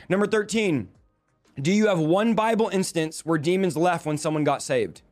Number 0.08 0.26
13, 0.26 0.88
do 1.60 1.72
you 1.72 1.88
have 1.88 1.98
one 1.98 2.34
Bible 2.34 2.70
instance 2.72 3.24
where 3.26 3.38
demons 3.38 3.76
left 3.76 4.06
when 4.06 4.16
someone 4.16 4.44
got 4.44 4.62
saved? 4.62 5.02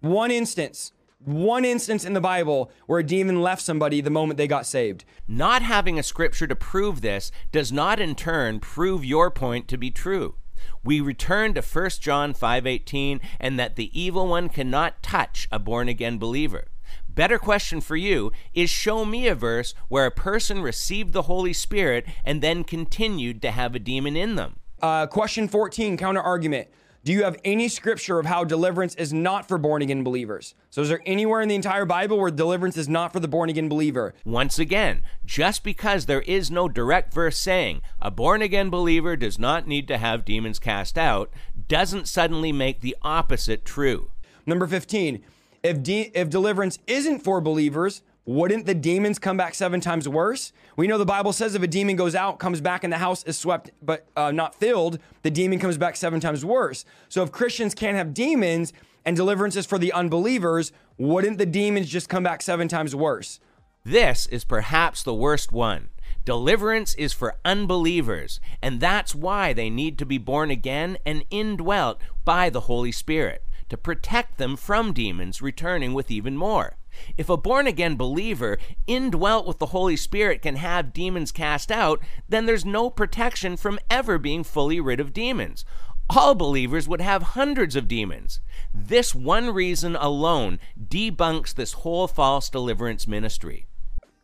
One 0.00 0.30
instance 0.30 0.92
one 1.26 1.64
instance 1.64 2.04
in 2.04 2.12
the 2.12 2.20
Bible 2.20 2.70
where 2.86 3.00
a 3.00 3.06
demon 3.06 3.42
left 3.42 3.62
somebody 3.62 4.00
the 4.00 4.10
moment 4.10 4.36
they 4.36 4.46
got 4.46 4.64
saved. 4.64 5.04
Not 5.26 5.62
having 5.62 5.98
a 5.98 6.02
scripture 6.02 6.46
to 6.46 6.54
prove 6.54 7.00
this 7.00 7.32
does 7.50 7.72
not 7.72 8.00
in 8.00 8.14
turn 8.14 8.60
prove 8.60 9.04
your 9.04 9.30
point 9.30 9.66
to 9.68 9.76
be 9.76 9.90
true. 9.90 10.36
We 10.84 11.00
return 11.00 11.54
to 11.54 11.62
1 11.62 12.00
John 12.00 12.32
5:18 12.32 13.20
and 13.40 13.58
that 13.58 13.76
the 13.76 13.90
evil 13.98 14.28
one 14.28 14.48
cannot 14.48 15.02
touch 15.02 15.48
a 15.50 15.58
born 15.58 15.88
again 15.88 16.18
believer. 16.18 16.66
Better 17.08 17.38
question 17.38 17.80
for 17.80 17.96
you 17.96 18.30
is 18.54 18.70
show 18.70 19.04
me 19.04 19.26
a 19.26 19.34
verse 19.34 19.74
where 19.88 20.06
a 20.06 20.10
person 20.10 20.62
received 20.62 21.12
the 21.12 21.22
Holy 21.22 21.52
Spirit 21.52 22.06
and 22.24 22.42
then 22.42 22.62
continued 22.62 23.42
to 23.42 23.50
have 23.50 23.74
a 23.74 23.80
demon 23.80 24.16
in 24.16 24.36
them. 24.36 24.60
Uh, 24.80 25.06
question 25.06 25.48
14, 25.48 25.96
counter 25.96 26.20
argument. 26.20 26.68
Do 27.06 27.12
you 27.12 27.22
have 27.22 27.38
any 27.44 27.68
scripture 27.68 28.18
of 28.18 28.26
how 28.26 28.42
deliverance 28.42 28.96
is 28.96 29.12
not 29.12 29.46
for 29.46 29.58
born 29.58 29.80
again 29.80 30.02
believers? 30.02 30.56
So, 30.70 30.82
is 30.82 30.88
there 30.88 31.02
anywhere 31.06 31.40
in 31.40 31.48
the 31.48 31.54
entire 31.54 31.84
Bible 31.84 32.18
where 32.18 32.32
deliverance 32.32 32.76
is 32.76 32.88
not 32.88 33.12
for 33.12 33.20
the 33.20 33.28
born 33.28 33.48
again 33.48 33.68
believer? 33.68 34.12
Once 34.24 34.58
again, 34.58 35.02
just 35.24 35.62
because 35.62 36.06
there 36.06 36.22
is 36.22 36.50
no 36.50 36.68
direct 36.68 37.14
verse 37.14 37.38
saying 37.38 37.80
a 38.02 38.10
born 38.10 38.42
again 38.42 38.70
believer 38.70 39.14
does 39.14 39.38
not 39.38 39.68
need 39.68 39.86
to 39.86 39.98
have 39.98 40.24
demons 40.24 40.58
cast 40.58 40.98
out, 40.98 41.30
doesn't 41.68 42.08
suddenly 42.08 42.50
make 42.50 42.80
the 42.80 42.96
opposite 43.02 43.64
true. 43.64 44.10
Number 44.44 44.66
15, 44.66 45.22
if, 45.62 45.84
de- 45.84 46.10
if 46.12 46.28
deliverance 46.28 46.80
isn't 46.88 47.20
for 47.20 47.40
believers, 47.40 48.02
wouldn't 48.26 48.66
the 48.66 48.74
demons 48.74 49.20
come 49.20 49.36
back 49.36 49.54
seven 49.54 49.80
times 49.80 50.08
worse? 50.08 50.52
We 50.76 50.88
know 50.88 50.98
the 50.98 51.06
Bible 51.06 51.32
says 51.32 51.54
if 51.54 51.62
a 51.62 51.68
demon 51.68 51.94
goes 51.94 52.16
out, 52.16 52.40
comes 52.40 52.60
back, 52.60 52.82
and 52.82 52.92
the 52.92 52.98
house 52.98 53.22
is 53.22 53.38
swept 53.38 53.70
but 53.80 54.06
uh, 54.16 54.32
not 54.32 54.56
filled, 54.56 54.98
the 55.22 55.30
demon 55.30 55.60
comes 55.60 55.78
back 55.78 55.96
seven 55.96 56.18
times 56.18 56.44
worse. 56.44 56.84
So 57.08 57.22
if 57.22 57.30
Christians 57.30 57.74
can't 57.74 57.96
have 57.96 58.12
demons, 58.12 58.72
and 59.04 59.16
deliverance 59.16 59.54
is 59.54 59.64
for 59.64 59.78
the 59.78 59.92
unbelievers, 59.92 60.72
wouldn't 60.98 61.38
the 61.38 61.46
demons 61.46 61.88
just 61.88 62.08
come 62.08 62.24
back 62.24 62.42
seven 62.42 62.66
times 62.66 62.94
worse? 62.94 63.38
This 63.84 64.26
is 64.26 64.44
perhaps 64.44 65.04
the 65.04 65.14
worst 65.14 65.52
one. 65.52 65.90
Deliverance 66.24 66.96
is 66.96 67.12
for 67.12 67.36
unbelievers, 67.44 68.40
and 68.60 68.80
that's 68.80 69.14
why 69.14 69.52
they 69.52 69.70
need 69.70 69.96
to 69.98 70.04
be 70.04 70.18
born 70.18 70.50
again 70.50 70.98
and 71.06 71.24
indwelt 71.30 72.00
by 72.24 72.50
the 72.50 72.62
Holy 72.62 72.90
Spirit 72.90 73.44
to 73.68 73.76
protect 73.76 74.38
them 74.38 74.56
from 74.56 74.92
demons 74.92 75.40
returning 75.40 75.94
with 75.94 76.10
even 76.10 76.36
more. 76.36 76.76
If 77.16 77.28
a 77.28 77.36
born 77.36 77.66
again 77.66 77.96
believer 77.96 78.58
indwelt 78.86 79.46
with 79.46 79.58
the 79.58 79.66
Holy 79.66 79.96
Spirit 79.96 80.42
can 80.42 80.56
have 80.56 80.92
demons 80.92 81.32
cast 81.32 81.72
out, 81.72 82.00
then 82.28 82.46
there's 82.46 82.64
no 82.64 82.90
protection 82.90 83.56
from 83.56 83.78
ever 83.90 84.18
being 84.18 84.44
fully 84.44 84.80
rid 84.80 85.00
of 85.00 85.12
demons. 85.12 85.64
All 86.08 86.34
believers 86.34 86.86
would 86.86 87.00
have 87.00 87.22
hundreds 87.22 87.74
of 87.74 87.88
demons. 87.88 88.40
This 88.72 89.14
one 89.14 89.52
reason 89.52 89.96
alone 89.96 90.60
debunks 90.80 91.54
this 91.54 91.72
whole 91.72 92.06
false 92.06 92.48
deliverance 92.48 93.08
ministry. 93.08 93.66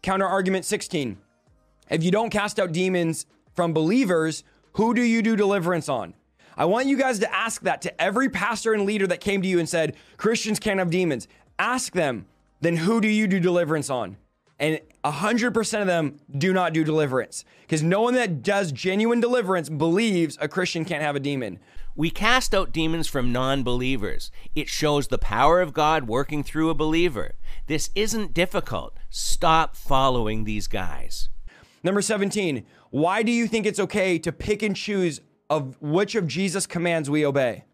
Counter 0.01 0.27
argument 0.27 0.65
16. 0.65 1.19
If 1.91 2.05
you 2.05 2.11
don't 2.11 2.31
cast 2.31 2.61
out 2.61 2.73
demons 2.73 3.27
from 3.55 3.73
believers, 3.73 4.45
who 4.75 4.95
do 4.95 5.03
you 5.03 5.23
do 5.23 5.37
deliverance 5.37 5.89
on? 5.89 6.15
I 6.57 6.67
want 6.67 6.87
you 6.87 6.97
guys 6.97 7.19
to 7.21 7.35
ask 7.35 7.63
that 7.63 7.83
to 7.83 8.01
every 8.01 8.29
pastor 8.29 8.73
and 8.75 8.85
leader 8.85 9.07
that 9.07 9.21
came 9.21 9.43
to 9.43 9.49
you 9.49 9.59
and 9.59 9.69
said, 9.69 9.97
Christians 10.17 10.59
can't 10.59 10.79
have 10.79 10.91
demons. 10.91 11.27
Ask 11.59 11.93
them, 11.93 12.27
then 12.63 12.77
who 12.77 13.01
do 13.01 13.09
you 13.09 13.27
do 13.27 13.41
deliverance 13.41 13.91
on? 13.91 14.17
And 14.59 14.81
100% 15.05 15.81
of 15.81 15.87
them 15.89 16.21
do 16.31 16.53
not 16.53 16.73
do 16.73 16.85
deliverance 16.85 17.45
because 17.63 17.83
no 17.83 18.01
one 18.01 18.15
that 18.15 18.43
does 18.43 18.71
genuine 18.71 19.19
deliverance 19.19 19.69
believes 19.69 20.39
a 20.41 20.47
Christian 20.47 20.85
can't 20.85 21.03
have 21.03 21.17
a 21.17 21.21
demon. 21.21 21.59
We 21.97 22.09
cast 22.09 22.55
out 22.55 22.73
demons 22.73 23.09
from 23.09 23.33
non 23.33 23.65
believers. 23.65 24.31
It 24.55 24.69
shows 24.69 25.09
the 25.09 25.19
power 25.19 25.61
of 25.61 25.73
God 25.73 26.07
working 26.07 26.45
through 26.45 26.71
a 26.71 26.75
believer. 26.75 27.35
This 27.67 27.91
isn't 27.97 28.33
difficult. 28.33 28.97
Stop 29.11 29.77
following 29.77 30.45
these 30.45 30.69
guys. 30.69 31.29
Number 31.83 32.01
17, 32.01 32.65
why 32.91 33.25
do 33.25 33.33
you 33.33 33.49
think 33.49 33.67
it's 33.67 33.81
okay 33.81 34.21
to 34.21 34.31
pick 34.31 34.63
and 34.63 34.77
choose 34.77 35.21
of 35.51 35.77
which 35.83 36.15
of 36.15 36.29
Jesus' 36.29 36.69
commands 36.69 37.11
we 37.11 37.27
obey? 37.27 37.65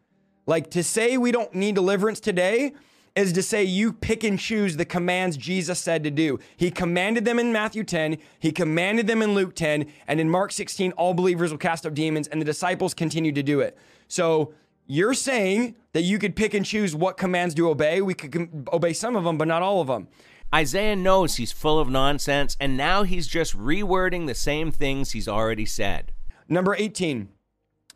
Like 0.47 0.71
to 0.71 0.83
say 0.83 1.19
we 1.19 1.31
don't 1.31 1.55
need 1.55 1.75
deliverance 1.75 2.21
today 2.21 2.73
is 3.15 3.33
to 3.33 3.43
say 3.43 3.65
you 3.65 3.93
pick 3.93 4.25
and 4.25 4.39
choose 4.39 4.77
the 4.77 4.85
commands 4.85 5.37
Jesus 5.37 5.79
said 5.79 6.05
to 6.05 6.11
do. 6.11 6.39
He 6.57 6.71
commanded 6.71 7.25
them 7.25 7.39
in 7.39 7.53
Matthew 7.53 7.85
10, 7.85 8.19
he 8.39 8.53
commanded 8.53 9.07
them 9.07 9.23
in 9.23 9.35
Luke 9.35 9.55
10, 9.55 9.87
and 10.07 10.21
in 10.21 10.31
Mark 10.31 10.53
16, 10.53 10.93
all 10.93 11.15
believers 11.15 11.51
will 11.51 11.59
cast 11.59 11.87
out 11.87 11.95
demons, 11.95 12.29
and 12.29 12.41
the 12.41 12.47
disciples 12.47 12.95
continue 12.95 13.33
to 13.33 13.43
do 13.43 13.61
it. 13.61 13.77
So 14.07 14.55
you're 14.87 15.15
saying 15.15 15.77
that 15.93 16.03
you 16.03 16.19
could 16.19 16.35
pick 16.35 16.55
and 16.55 16.65
choose 16.65 16.95
what 16.95 17.17
commands 17.17 17.55
to 17.57 17.69
obey. 17.69 18.01
We 18.01 18.15
could 18.15 18.69
obey 18.73 18.93
some 18.93 19.17
of 19.17 19.25
them, 19.25 19.37
but 19.37 19.49
not 19.49 19.63
all 19.63 19.81
of 19.81 19.89
them. 19.89 20.09
Isaiah 20.55 20.97
knows 20.97 21.37
he's 21.37 21.53
full 21.53 21.79
of 21.79 21.91
nonsense, 21.91 22.57
and 22.59 22.77
now 22.77 23.03
he's 23.03 23.27
just 23.27 23.57
rewording 23.57 24.27
the 24.27 24.35
same 24.35 24.71
things 24.71 25.11
he's 25.11 25.29
already 25.29 25.67
said. 25.67 26.13
Number 26.49 26.75
18. 26.75 27.29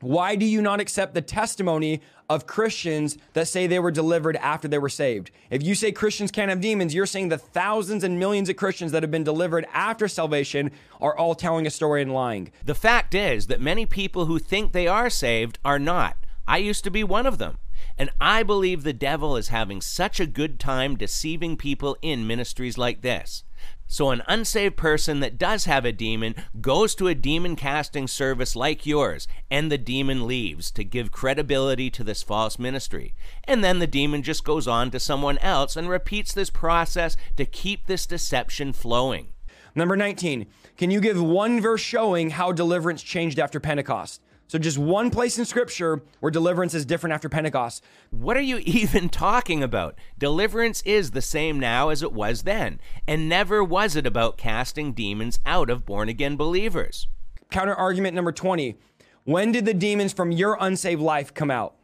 Why 0.02 0.34
do 0.34 0.44
you 0.44 0.60
not 0.60 0.80
accept 0.80 1.14
the 1.14 1.22
testimony 1.22 2.02
of 2.28 2.44
Christians 2.44 3.16
that 3.34 3.46
say 3.46 3.68
they 3.68 3.78
were 3.78 3.92
delivered 3.92 4.36
after 4.36 4.66
they 4.66 4.78
were 4.78 4.88
saved? 4.88 5.30
If 5.48 5.62
you 5.62 5.76
say 5.76 5.92
Christians 5.92 6.32
can't 6.32 6.48
have 6.48 6.60
demons, 6.60 6.92
you're 6.92 7.06
saying 7.06 7.28
the 7.28 7.38
thousands 7.38 8.02
and 8.02 8.18
millions 8.18 8.48
of 8.48 8.56
Christians 8.56 8.90
that 8.90 9.04
have 9.04 9.12
been 9.12 9.22
delivered 9.22 9.64
after 9.72 10.08
salvation 10.08 10.72
are 11.00 11.16
all 11.16 11.36
telling 11.36 11.68
a 11.68 11.70
story 11.70 12.02
and 12.02 12.12
lying. 12.12 12.50
The 12.64 12.74
fact 12.74 13.14
is 13.14 13.46
that 13.46 13.60
many 13.60 13.86
people 13.86 14.26
who 14.26 14.40
think 14.40 14.72
they 14.72 14.88
are 14.88 15.08
saved 15.08 15.60
are 15.64 15.78
not. 15.78 16.16
I 16.48 16.56
used 16.56 16.82
to 16.82 16.90
be 16.90 17.04
one 17.04 17.26
of 17.26 17.38
them. 17.38 17.58
And 18.02 18.10
I 18.20 18.42
believe 18.42 18.82
the 18.82 18.92
devil 18.92 19.36
is 19.36 19.50
having 19.50 19.80
such 19.80 20.18
a 20.18 20.26
good 20.26 20.58
time 20.58 20.96
deceiving 20.96 21.56
people 21.56 21.96
in 22.02 22.26
ministries 22.26 22.76
like 22.76 23.00
this. 23.00 23.44
So, 23.86 24.10
an 24.10 24.22
unsaved 24.26 24.76
person 24.76 25.20
that 25.20 25.38
does 25.38 25.66
have 25.66 25.84
a 25.84 25.92
demon 25.92 26.34
goes 26.60 26.96
to 26.96 27.06
a 27.06 27.14
demon 27.14 27.54
casting 27.54 28.08
service 28.08 28.56
like 28.56 28.84
yours, 28.84 29.28
and 29.52 29.70
the 29.70 29.78
demon 29.78 30.26
leaves 30.26 30.72
to 30.72 30.82
give 30.82 31.12
credibility 31.12 31.90
to 31.90 32.02
this 32.02 32.24
false 32.24 32.58
ministry. 32.58 33.14
And 33.44 33.62
then 33.62 33.78
the 33.78 33.86
demon 33.86 34.24
just 34.24 34.42
goes 34.42 34.66
on 34.66 34.90
to 34.90 34.98
someone 34.98 35.38
else 35.38 35.76
and 35.76 35.88
repeats 35.88 36.32
this 36.32 36.50
process 36.50 37.16
to 37.36 37.44
keep 37.44 37.86
this 37.86 38.04
deception 38.04 38.72
flowing. 38.72 39.28
Number 39.76 39.96
19, 39.96 40.46
can 40.76 40.90
you 40.90 41.00
give 41.00 41.22
one 41.22 41.60
verse 41.60 41.80
showing 41.80 42.30
how 42.30 42.50
deliverance 42.50 43.00
changed 43.00 43.38
after 43.38 43.60
Pentecost? 43.60 44.20
So, 44.52 44.58
just 44.58 44.76
one 44.76 45.08
place 45.08 45.38
in 45.38 45.46
scripture 45.46 46.02
where 46.20 46.30
deliverance 46.30 46.74
is 46.74 46.84
different 46.84 47.14
after 47.14 47.30
Pentecost. 47.30 47.82
What 48.10 48.36
are 48.36 48.42
you 48.42 48.58
even 48.66 49.08
talking 49.08 49.62
about? 49.62 49.94
Deliverance 50.18 50.82
is 50.82 51.12
the 51.12 51.22
same 51.22 51.58
now 51.58 51.88
as 51.88 52.02
it 52.02 52.12
was 52.12 52.42
then, 52.42 52.78
and 53.08 53.30
never 53.30 53.64
was 53.64 53.96
it 53.96 54.06
about 54.06 54.36
casting 54.36 54.92
demons 54.92 55.38
out 55.46 55.70
of 55.70 55.86
born 55.86 56.10
again 56.10 56.36
believers. 56.36 57.08
Counter 57.50 57.74
argument 57.74 58.14
number 58.14 58.30
20 58.30 58.76
When 59.24 59.52
did 59.52 59.64
the 59.64 59.72
demons 59.72 60.12
from 60.12 60.30
your 60.30 60.58
unsaved 60.60 61.00
life 61.00 61.32
come 61.32 61.50
out? 61.50 61.74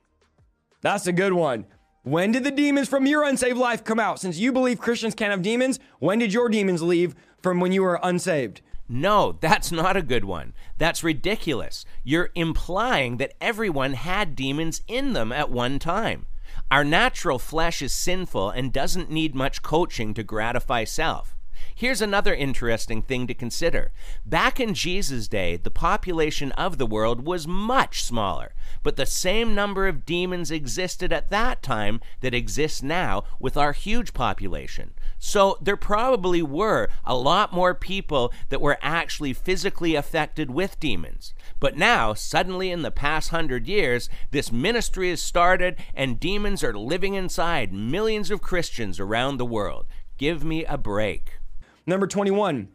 That's 0.83 1.07
a 1.07 1.13
good 1.13 1.33
one. 1.33 1.65
When 2.03 2.33
did 2.33 2.45
the 2.45 2.51
demons 2.51 2.87
from 2.87 3.07
your 3.07 3.25
unsaved 3.25 3.57
life 3.57 3.83
come 3.83 3.99
out? 3.99 4.21
Since 4.21 4.37
you 4.37 4.53
believe 4.53 4.79
Christians 4.79 5.15
can't 5.15 5.31
have 5.31 5.41
demons, 5.41 5.81
when 6.01 6.19
did 6.19 6.35
your 6.35 6.51
demons 6.51 6.83
leave 6.83 7.15
from 7.43 7.61
when 7.61 7.73
you 7.73 7.83
were 7.83 7.99
unsaved? 8.03 8.61
No, 8.89 9.37
that's 9.41 9.71
not 9.71 9.97
a 9.97 10.03
good 10.03 10.25
one. 10.25 10.55
That's 10.79 11.05
ridiculous. 11.05 11.85
You're 12.05 12.31
implying 12.35 13.19
that 13.19 13.35
everyone 13.41 13.93
had 13.93 14.35
demons 14.35 14.83
in 14.89 15.13
them 15.13 15.31
at 15.31 15.51
one 15.51 15.79
time. 15.79 16.27
Our 16.71 16.85
natural 16.85 17.39
flesh 17.39 17.83
is 17.83 17.93
sinful 17.93 18.51
and 18.51 18.73
doesn't 18.73 19.11
need 19.11 19.35
much 19.35 19.63
coaching 19.63 20.15
to 20.15 20.23
gratify 20.23 20.85
self. 20.85 21.35
Here's 21.75 22.01
another 22.01 22.35
interesting 22.35 23.03
thing 23.03 23.27
to 23.27 23.35
consider. 23.35 23.93
Back 24.25 24.59
in 24.59 24.75
Jesus' 24.75 25.29
day, 25.29 25.57
the 25.57 25.71
population 25.71 26.53
of 26.53 26.79
the 26.79 26.87
world 26.87 27.27
was 27.27 27.47
much 27.47 28.03
smaller, 28.03 28.53
but 28.83 28.97
the 28.97 29.07
same 29.07 29.55
number 29.55 29.87
of 29.87 30.07
demons 30.07 30.51
existed 30.51 31.13
at 31.13 31.31
that 31.31 31.63
time 31.63 32.01
that 32.21 32.35
exists 32.35 32.83
now 32.83 33.25
with 33.39 33.57
our 33.57 33.73
huge 33.73 34.13
population. 34.13 34.93
So 35.19 35.59
there 35.61 35.77
probably 35.77 36.43
were 36.43 36.89
a 37.05 37.17
lot 37.17 37.53
more 37.53 37.75
people 37.75 38.33
that 38.49 38.61
were 38.61 38.79
actually 38.81 39.33
physically 39.33 39.95
affected 39.95 40.51
with 40.51 40.79
demons. 40.81 41.35
But 41.61 41.77
now, 41.77 42.15
suddenly 42.15 42.71
in 42.71 42.83
the 42.83 42.91
past 42.91 43.31
hundred 43.31 43.67
years, 43.67 44.09
this 44.31 44.53
ministry 44.53 45.11
has 45.11 45.21
started 45.21 45.77
and 45.95 46.21
demons 46.21 46.63
are 46.63 46.77
living 46.77 47.15
inside 47.15 47.73
millions 47.73 48.31
of 48.31 48.43
Christians 48.43 49.01
around 49.01 49.37
the 49.37 49.47
world. 49.47 49.87
Give 50.17 50.45
me 50.45 50.65
a 50.65 50.79
break. 50.79 51.39
Number 51.87 52.07
21. 52.07 52.69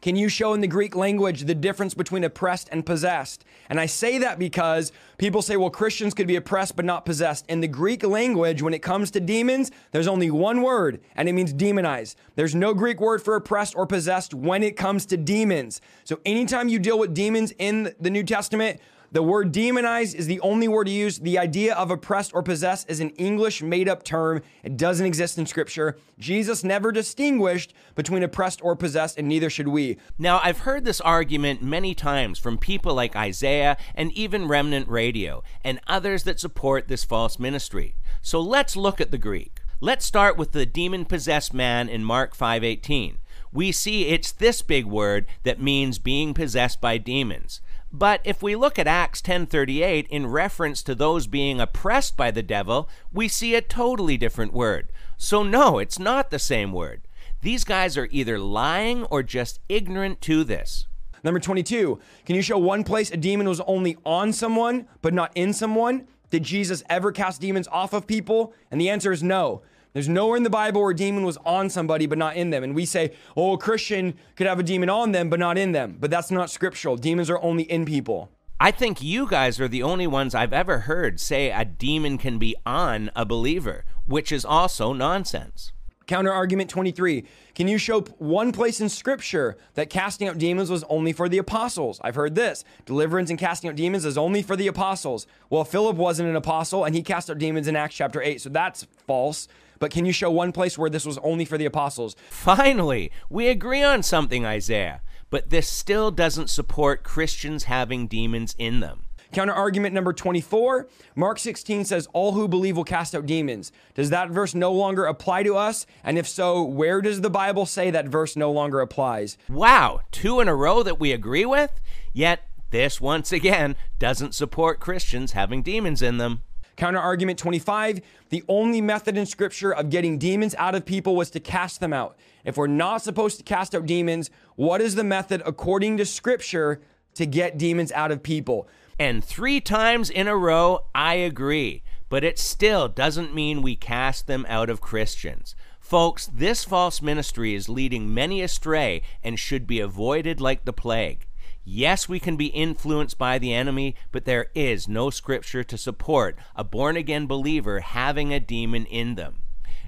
Can 0.00 0.16
you 0.16 0.30
show 0.30 0.54
in 0.54 0.62
the 0.62 0.66
Greek 0.66 0.96
language 0.96 1.42
the 1.42 1.54
difference 1.54 1.92
between 1.92 2.24
oppressed 2.24 2.70
and 2.72 2.86
possessed? 2.86 3.44
And 3.68 3.78
I 3.78 3.84
say 3.84 4.16
that 4.18 4.38
because 4.38 4.92
people 5.18 5.42
say, 5.42 5.58
well, 5.58 5.68
Christians 5.68 6.14
could 6.14 6.26
be 6.26 6.36
oppressed 6.36 6.74
but 6.74 6.86
not 6.86 7.04
possessed. 7.04 7.44
In 7.48 7.60
the 7.60 7.68
Greek 7.68 8.02
language, 8.02 8.62
when 8.62 8.72
it 8.72 8.78
comes 8.78 9.10
to 9.10 9.20
demons, 9.20 9.70
there's 9.90 10.08
only 10.08 10.30
one 10.30 10.62
word, 10.62 11.00
and 11.16 11.28
it 11.28 11.34
means 11.34 11.52
demonize. 11.52 12.14
There's 12.34 12.54
no 12.54 12.72
Greek 12.72 12.98
word 12.98 13.22
for 13.22 13.36
oppressed 13.36 13.76
or 13.76 13.86
possessed 13.86 14.32
when 14.32 14.62
it 14.62 14.74
comes 14.76 15.04
to 15.06 15.18
demons. 15.18 15.82
So 16.04 16.18
anytime 16.24 16.70
you 16.70 16.78
deal 16.78 16.98
with 16.98 17.12
demons 17.12 17.52
in 17.58 17.94
the 18.00 18.10
New 18.10 18.24
Testament, 18.24 18.80
the 19.12 19.22
word 19.22 19.50
demonized 19.50 20.14
is 20.14 20.26
the 20.26 20.40
only 20.40 20.68
word 20.68 20.88
used. 20.88 21.24
The 21.24 21.38
idea 21.38 21.74
of 21.74 21.90
oppressed 21.90 22.32
or 22.32 22.42
possessed 22.42 22.88
is 22.88 23.00
an 23.00 23.10
English 23.10 23.60
made 23.60 23.88
up 23.88 24.04
term. 24.04 24.42
It 24.62 24.76
doesn't 24.76 25.04
exist 25.04 25.36
in 25.36 25.46
scripture. 25.46 25.98
Jesus 26.18 26.62
never 26.62 26.92
distinguished 26.92 27.74
between 27.96 28.22
oppressed 28.22 28.62
or 28.62 28.76
possessed, 28.76 29.18
and 29.18 29.26
neither 29.26 29.50
should 29.50 29.68
we. 29.68 29.96
Now, 30.16 30.40
I've 30.44 30.60
heard 30.60 30.84
this 30.84 31.00
argument 31.00 31.60
many 31.60 31.94
times 31.94 32.38
from 32.38 32.56
people 32.56 32.94
like 32.94 33.16
Isaiah 33.16 33.76
and 33.96 34.12
even 34.12 34.46
Remnant 34.46 34.88
Radio 34.88 35.42
and 35.64 35.80
others 35.88 36.22
that 36.22 36.38
support 36.38 36.86
this 36.86 37.02
false 37.02 37.38
ministry. 37.38 37.96
So 38.22 38.40
let's 38.40 38.76
look 38.76 39.00
at 39.00 39.10
the 39.10 39.18
Greek. 39.18 39.60
Let's 39.80 40.04
start 40.04 40.36
with 40.36 40.52
the 40.52 40.66
demon 40.66 41.04
possessed 41.04 41.52
man 41.52 41.88
in 41.88 42.04
Mark 42.04 42.36
5:18. 42.36 43.18
We 43.52 43.72
see 43.72 44.06
it's 44.06 44.30
this 44.30 44.62
big 44.62 44.84
word 44.84 45.26
that 45.42 45.60
means 45.60 45.98
being 45.98 46.34
possessed 46.34 46.80
by 46.80 46.98
demons. 46.98 47.60
But 47.92 48.20
if 48.24 48.42
we 48.42 48.54
look 48.54 48.78
at 48.78 48.86
Acts 48.86 49.20
10:38 49.20 50.06
in 50.08 50.28
reference 50.28 50.82
to 50.84 50.94
those 50.94 51.26
being 51.26 51.60
oppressed 51.60 52.16
by 52.16 52.30
the 52.30 52.42
devil, 52.42 52.88
we 53.12 53.26
see 53.26 53.54
a 53.54 53.60
totally 53.60 54.16
different 54.16 54.52
word. 54.52 54.92
So 55.16 55.42
no, 55.42 55.78
it's 55.78 55.98
not 55.98 56.30
the 56.30 56.38
same 56.38 56.72
word. 56.72 57.02
These 57.42 57.64
guys 57.64 57.96
are 57.96 58.08
either 58.10 58.38
lying 58.38 59.04
or 59.04 59.22
just 59.22 59.60
ignorant 59.68 60.20
to 60.22 60.44
this. 60.44 60.86
Number 61.24 61.40
22, 61.40 61.98
can 62.24 62.36
you 62.36 62.42
show 62.42 62.58
one 62.58 62.84
place 62.84 63.10
a 63.10 63.16
demon 63.16 63.48
was 63.48 63.60
only 63.62 63.96
on 64.06 64.32
someone 64.32 64.86
but 65.02 65.12
not 65.12 65.32
in 65.34 65.52
someone? 65.52 66.06
Did 66.30 66.44
Jesus 66.44 66.82
ever 66.88 67.10
cast 67.12 67.40
demons 67.40 67.68
off 67.68 67.92
of 67.92 68.06
people? 68.06 68.54
And 68.70 68.80
the 68.80 68.88
answer 68.88 69.10
is 69.10 69.22
no. 69.22 69.62
There's 69.92 70.08
nowhere 70.08 70.36
in 70.36 70.44
the 70.44 70.50
Bible 70.50 70.80
where 70.80 70.90
a 70.90 70.96
demon 70.96 71.24
was 71.24 71.36
on 71.38 71.68
somebody 71.68 72.06
but 72.06 72.18
not 72.18 72.36
in 72.36 72.50
them. 72.50 72.62
And 72.62 72.74
we 72.74 72.84
say, 72.84 73.12
oh, 73.36 73.54
a 73.54 73.58
Christian 73.58 74.14
could 74.36 74.46
have 74.46 74.60
a 74.60 74.62
demon 74.62 74.88
on 74.88 75.12
them 75.12 75.28
but 75.28 75.40
not 75.40 75.58
in 75.58 75.72
them. 75.72 75.96
But 75.98 76.10
that's 76.10 76.30
not 76.30 76.50
scriptural. 76.50 76.96
Demons 76.96 77.28
are 77.28 77.42
only 77.42 77.64
in 77.64 77.84
people. 77.84 78.30
I 78.62 78.70
think 78.70 79.02
you 79.02 79.26
guys 79.26 79.58
are 79.58 79.68
the 79.68 79.82
only 79.82 80.06
ones 80.06 80.34
I've 80.34 80.52
ever 80.52 80.80
heard 80.80 81.18
say 81.18 81.50
a 81.50 81.64
demon 81.64 82.18
can 82.18 82.38
be 82.38 82.54
on 82.66 83.10
a 83.16 83.24
believer, 83.24 83.84
which 84.06 84.30
is 84.30 84.44
also 84.44 84.92
nonsense. 84.92 85.72
Counter 86.06 86.32
argument 86.32 86.68
23. 86.68 87.24
Can 87.54 87.68
you 87.68 87.78
show 87.78 88.00
one 88.18 88.52
place 88.52 88.80
in 88.80 88.88
scripture 88.88 89.56
that 89.74 89.90
casting 89.90 90.28
out 90.28 90.38
demons 90.38 90.68
was 90.68 90.84
only 90.88 91.12
for 91.12 91.28
the 91.28 91.38
apostles? 91.38 92.00
I've 92.02 92.16
heard 92.16 92.34
this. 92.34 92.64
Deliverance 92.84 93.30
and 93.30 93.38
casting 93.38 93.70
out 93.70 93.76
demons 93.76 94.04
is 94.04 94.18
only 94.18 94.42
for 94.42 94.56
the 94.56 94.66
apostles. 94.66 95.26
Well, 95.48 95.64
Philip 95.64 95.96
wasn't 95.96 96.28
an 96.28 96.36
apostle 96.36 96.84
and 96.84 96.94
he 96.94 97.02
cast 97.02 97.30
out 97.30 97.38
demons 97.38 97.68
in 97.68 97.76
Acts 97.76 97.94
chapter 97.94 98.20
8, 98.20 98.40
so 98.40 98.50
that's 98.50 98.86
false. 99.06 99.48
But 99.80 99.90
can 99.90 100.04
you 100.04 100.12
show 100.12 100.30
one 100.30 100.52
place 100.52 100.76
where 100.76 100.90
this 100.90 101.06
was 101.06 101.16
only 101.18 101.46
for 101.46 101.56
the 101.56 101.64
apostles? 101.64 102.14
Finally, 102.28 103.10
we 103.30 103.48
agree 103.48 103.82
on 103.82 104.02
something, 104.02 104.44
Isaiah. 104.44 105.00
But 105.30 105.48
this 105.48 105.68
still 105.68 106.10
doesn't 106.10 106.50
support 106.50 107.02
Christians 107.02 107.64
having 107.64 108.06
demons 108.06 108.54
in 108.58 108.80
them. 108.80 109.06
Counter 109.32 109.54
argument 109.54 109.94
number 109.94 110.12
24 110.12 110.88
Mark 111.14 111.38
16 111.38 111.86
says, 111.86 112.08
All 112.12 112.32
who 112.32 112.46
believe 112.46 112.76
will 112.76 112.84
cast 112.84 113.14
out 113.14 113.24
demons. 113.24 113.72
Does 113.94 114.10
that 114.10 114.28
verse 114.28 114.54
no 114.54 114.70
longer 114.70 115.06
apply 115.06 115.44
to 115.44 115.56
us? 115.56 115.86
And 116.04 116.18
if 116.18 116.28
so, 116.28 116.62
where 116.62 117.00
does 117.00 117.22
the 117.22 117.30
Bible 117.30 117.64
say 117.64 117.90
that 117.90 118.08
verse 118.08 118.36
no 118.36 118.52
longer 118.52 118.80
applies? 118.80 119.38
Wow, 119.48 120.00
two 120.10 120.40
in 120.40 120.48
a 120.48 120.54
row 120.54 120.82
that 120.82 121.00
we 121.00 121.10
agree 121.12 121.46
with? 121.46 121.80
Yet, 122.12 122.42
this 122.70 123.00
once 123.00 123.32
again 123.32 123.76
doesn't 123.98 124.34
support 124.34 124.78
Christians 124.78 125.32
having 125.32 125.62
demons 125.62 126.02
in 126.02 126.18
them. 126.18 126.42
Counter 126.80 126.98
argument 126.98 127.38
25 127.38 128.00
The 128.30 128.42
only 128.48 128.80
method 128.80 129.18
in 129.18 129.26
Scripture 129.26 129.70
of 129.70 129.90
getting 129.90 130.16
demons 130.16 130.54
out 130.54 130.74
of 130.74 130.86
people 130.86 131.14
was 131.14 131.28
to 131.32 131.38
cast 131.38 131.78
them 131.78 131.92
out. 131.92 132.16
If 132.42 132.56
we're 132.56 132.68
not 132.68 133.02
supposed 133.02 133.36
to 133.36 133.44
cast 133.44 133.74
out 133.74 133.84
demons, 133.84 134.30
what 134.56 134.80
is 134.80 134.94
the 134.94 135.04
method 135.04 135.42
according 135.44 135.98
to 135.98 136.06
Scripture 136.06 136.80
to 137.16 137.26
get 137.26 137.58
demons 137.58 137.92
out 137.92 138.10
of 138.10 138.22
people? 138.22 138.66
And 138.98 139.22
three 139.22 139.60
times 139.60 140.08
in 140.08 140.26
a 140.26 140.34
row, 140.34 140.86
I 140.94 141.16
agree. 141.16 141.82
But 142.08 142.24
it 142.24 142.38
still 142.38 142.88
doesn't 142.88 143.34
mean 143.34 143.60
we 143.60 143.76
cast 143.76 144.26
them 144.26 144.46
out 144.48 144.70
of 144.70 144.80
Christians. 144.80 145.54
Folks, 145.80 146.30
this 146.32 146.64
false 146.64 147.02
ministry 147.02 147.54
is 147.54 147.68
leading 147.68 148.14
many 148.14 148.40
astray 148.40 149.02
and 149.22 149.38
should 149.38 149.66
be 149.66 149.80
avoided 149.80 150.40
like 150.40 150.64
the 150.64 150.72
plague. 150.72 151.26
Yes, 151.72 152.08
we 152.08 152.18
can 152.18 152.34
be 152.36 152.46
influenced 152.46 153.16
by 153.16 153.38
the 153.38 153.54
enemy, 153.54 153.94
but 154.10 154.24
there 154.24 154.48
is 154.56 154.88
no 154.88 155.08
scripture 155.08 155.62
to 155.62 155.78
support 155.78 156.36
a 156.56 156.64
born 156.64 156.96
again 156.96 157.28
believer 157.28 157.78
having 157.78 158.32
a 158.32 158.40
demon 158.40 158.86
in 158.86 159.14
them. 159.14 159.42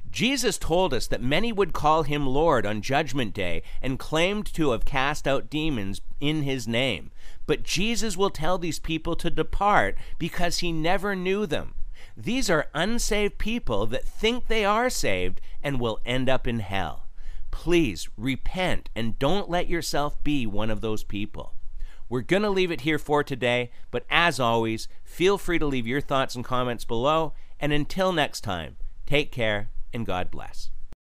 Jesus 0.09 0.59
told 0.59 0.95
us 0.95 1.09
that 1.09 1.21
many 1.21 1.51
would 1.51 1.73
call 1.73 2.05
him 2.05 2.25
Lord 2.25 2.64
on 2.64 2.83
Judgment 2.83 3.35
Day 3.35 3.64
and 3.83 3.99
claimed 3.99 4.47
to 4.55 4.71
have 4.71 4.85
cast 4.85 5.27
out 5.27 5.51
demons 5.51 6.01
in 6.21 6.42
his 6.42 6.68
name. 6.68 7.11
But 7.47 7.64
Jesus 7.64 8.16
will 8.16 8.31
tell 8.31 8.59
these 8.59 8.79
people 8.79 9.16
to 9.16 9.29
depart 9.29 9.99
because 10.21 10.59
he 10.59 10.71
never 10.71 11.16
knew 11.16 11.47
them. 11.47 11.75
These 12.16 12.49
are 12.49 12.68
unsaved 12.75 13.38
people 13.38 13.87
that 13.87 14.07
think 14.07 14.47
they 14.47 14.64
are 14.64 14.88
saved 14.88 15.40
and 15.64 15.81
will 15.81 15.99
end 16.07 16.29
up 16.29 16.47
in 16.47 16.61
hell. 16.61 17.09
Please 17.51 18.09
repent 18.16 18.88
and 18.95 19.18
don't 19.18 19.51
let 19.51 19.66
yourself 19.66 20.23
be 20.23 20.47
one 20.47 20.71
of 20.71 20.81
those 20.81 21.03
people. 21.03 21.55
We're 22.12 22.20
going 22.20 22.42
to 22.42 22.51
leave 22.51 22.70
it 22.70 22.83
here 22.83 22.98
for 22.98 23.25
today, 23.25 23.70
but 23.90 24.05
as 24.11 24.38
always, 24.38 24.87
feel 25.03 25.38
free 25.38 25.59
to 25.59 25.64
leave 25.64 25.87
your 25.87 26.03
thoughts 26.03 26.35
and 26.35 26.44
comments 26.44 26.85
below. 26.85 27.33
And 27.59 27.72
until 27.72 28.12
next 28.12 28.42
time, 28.42 28.77
take 29.07 29.33
care 29.33 29.70
and 29.94 30.05
God 30.05 30.31
bless. 30.31 30.68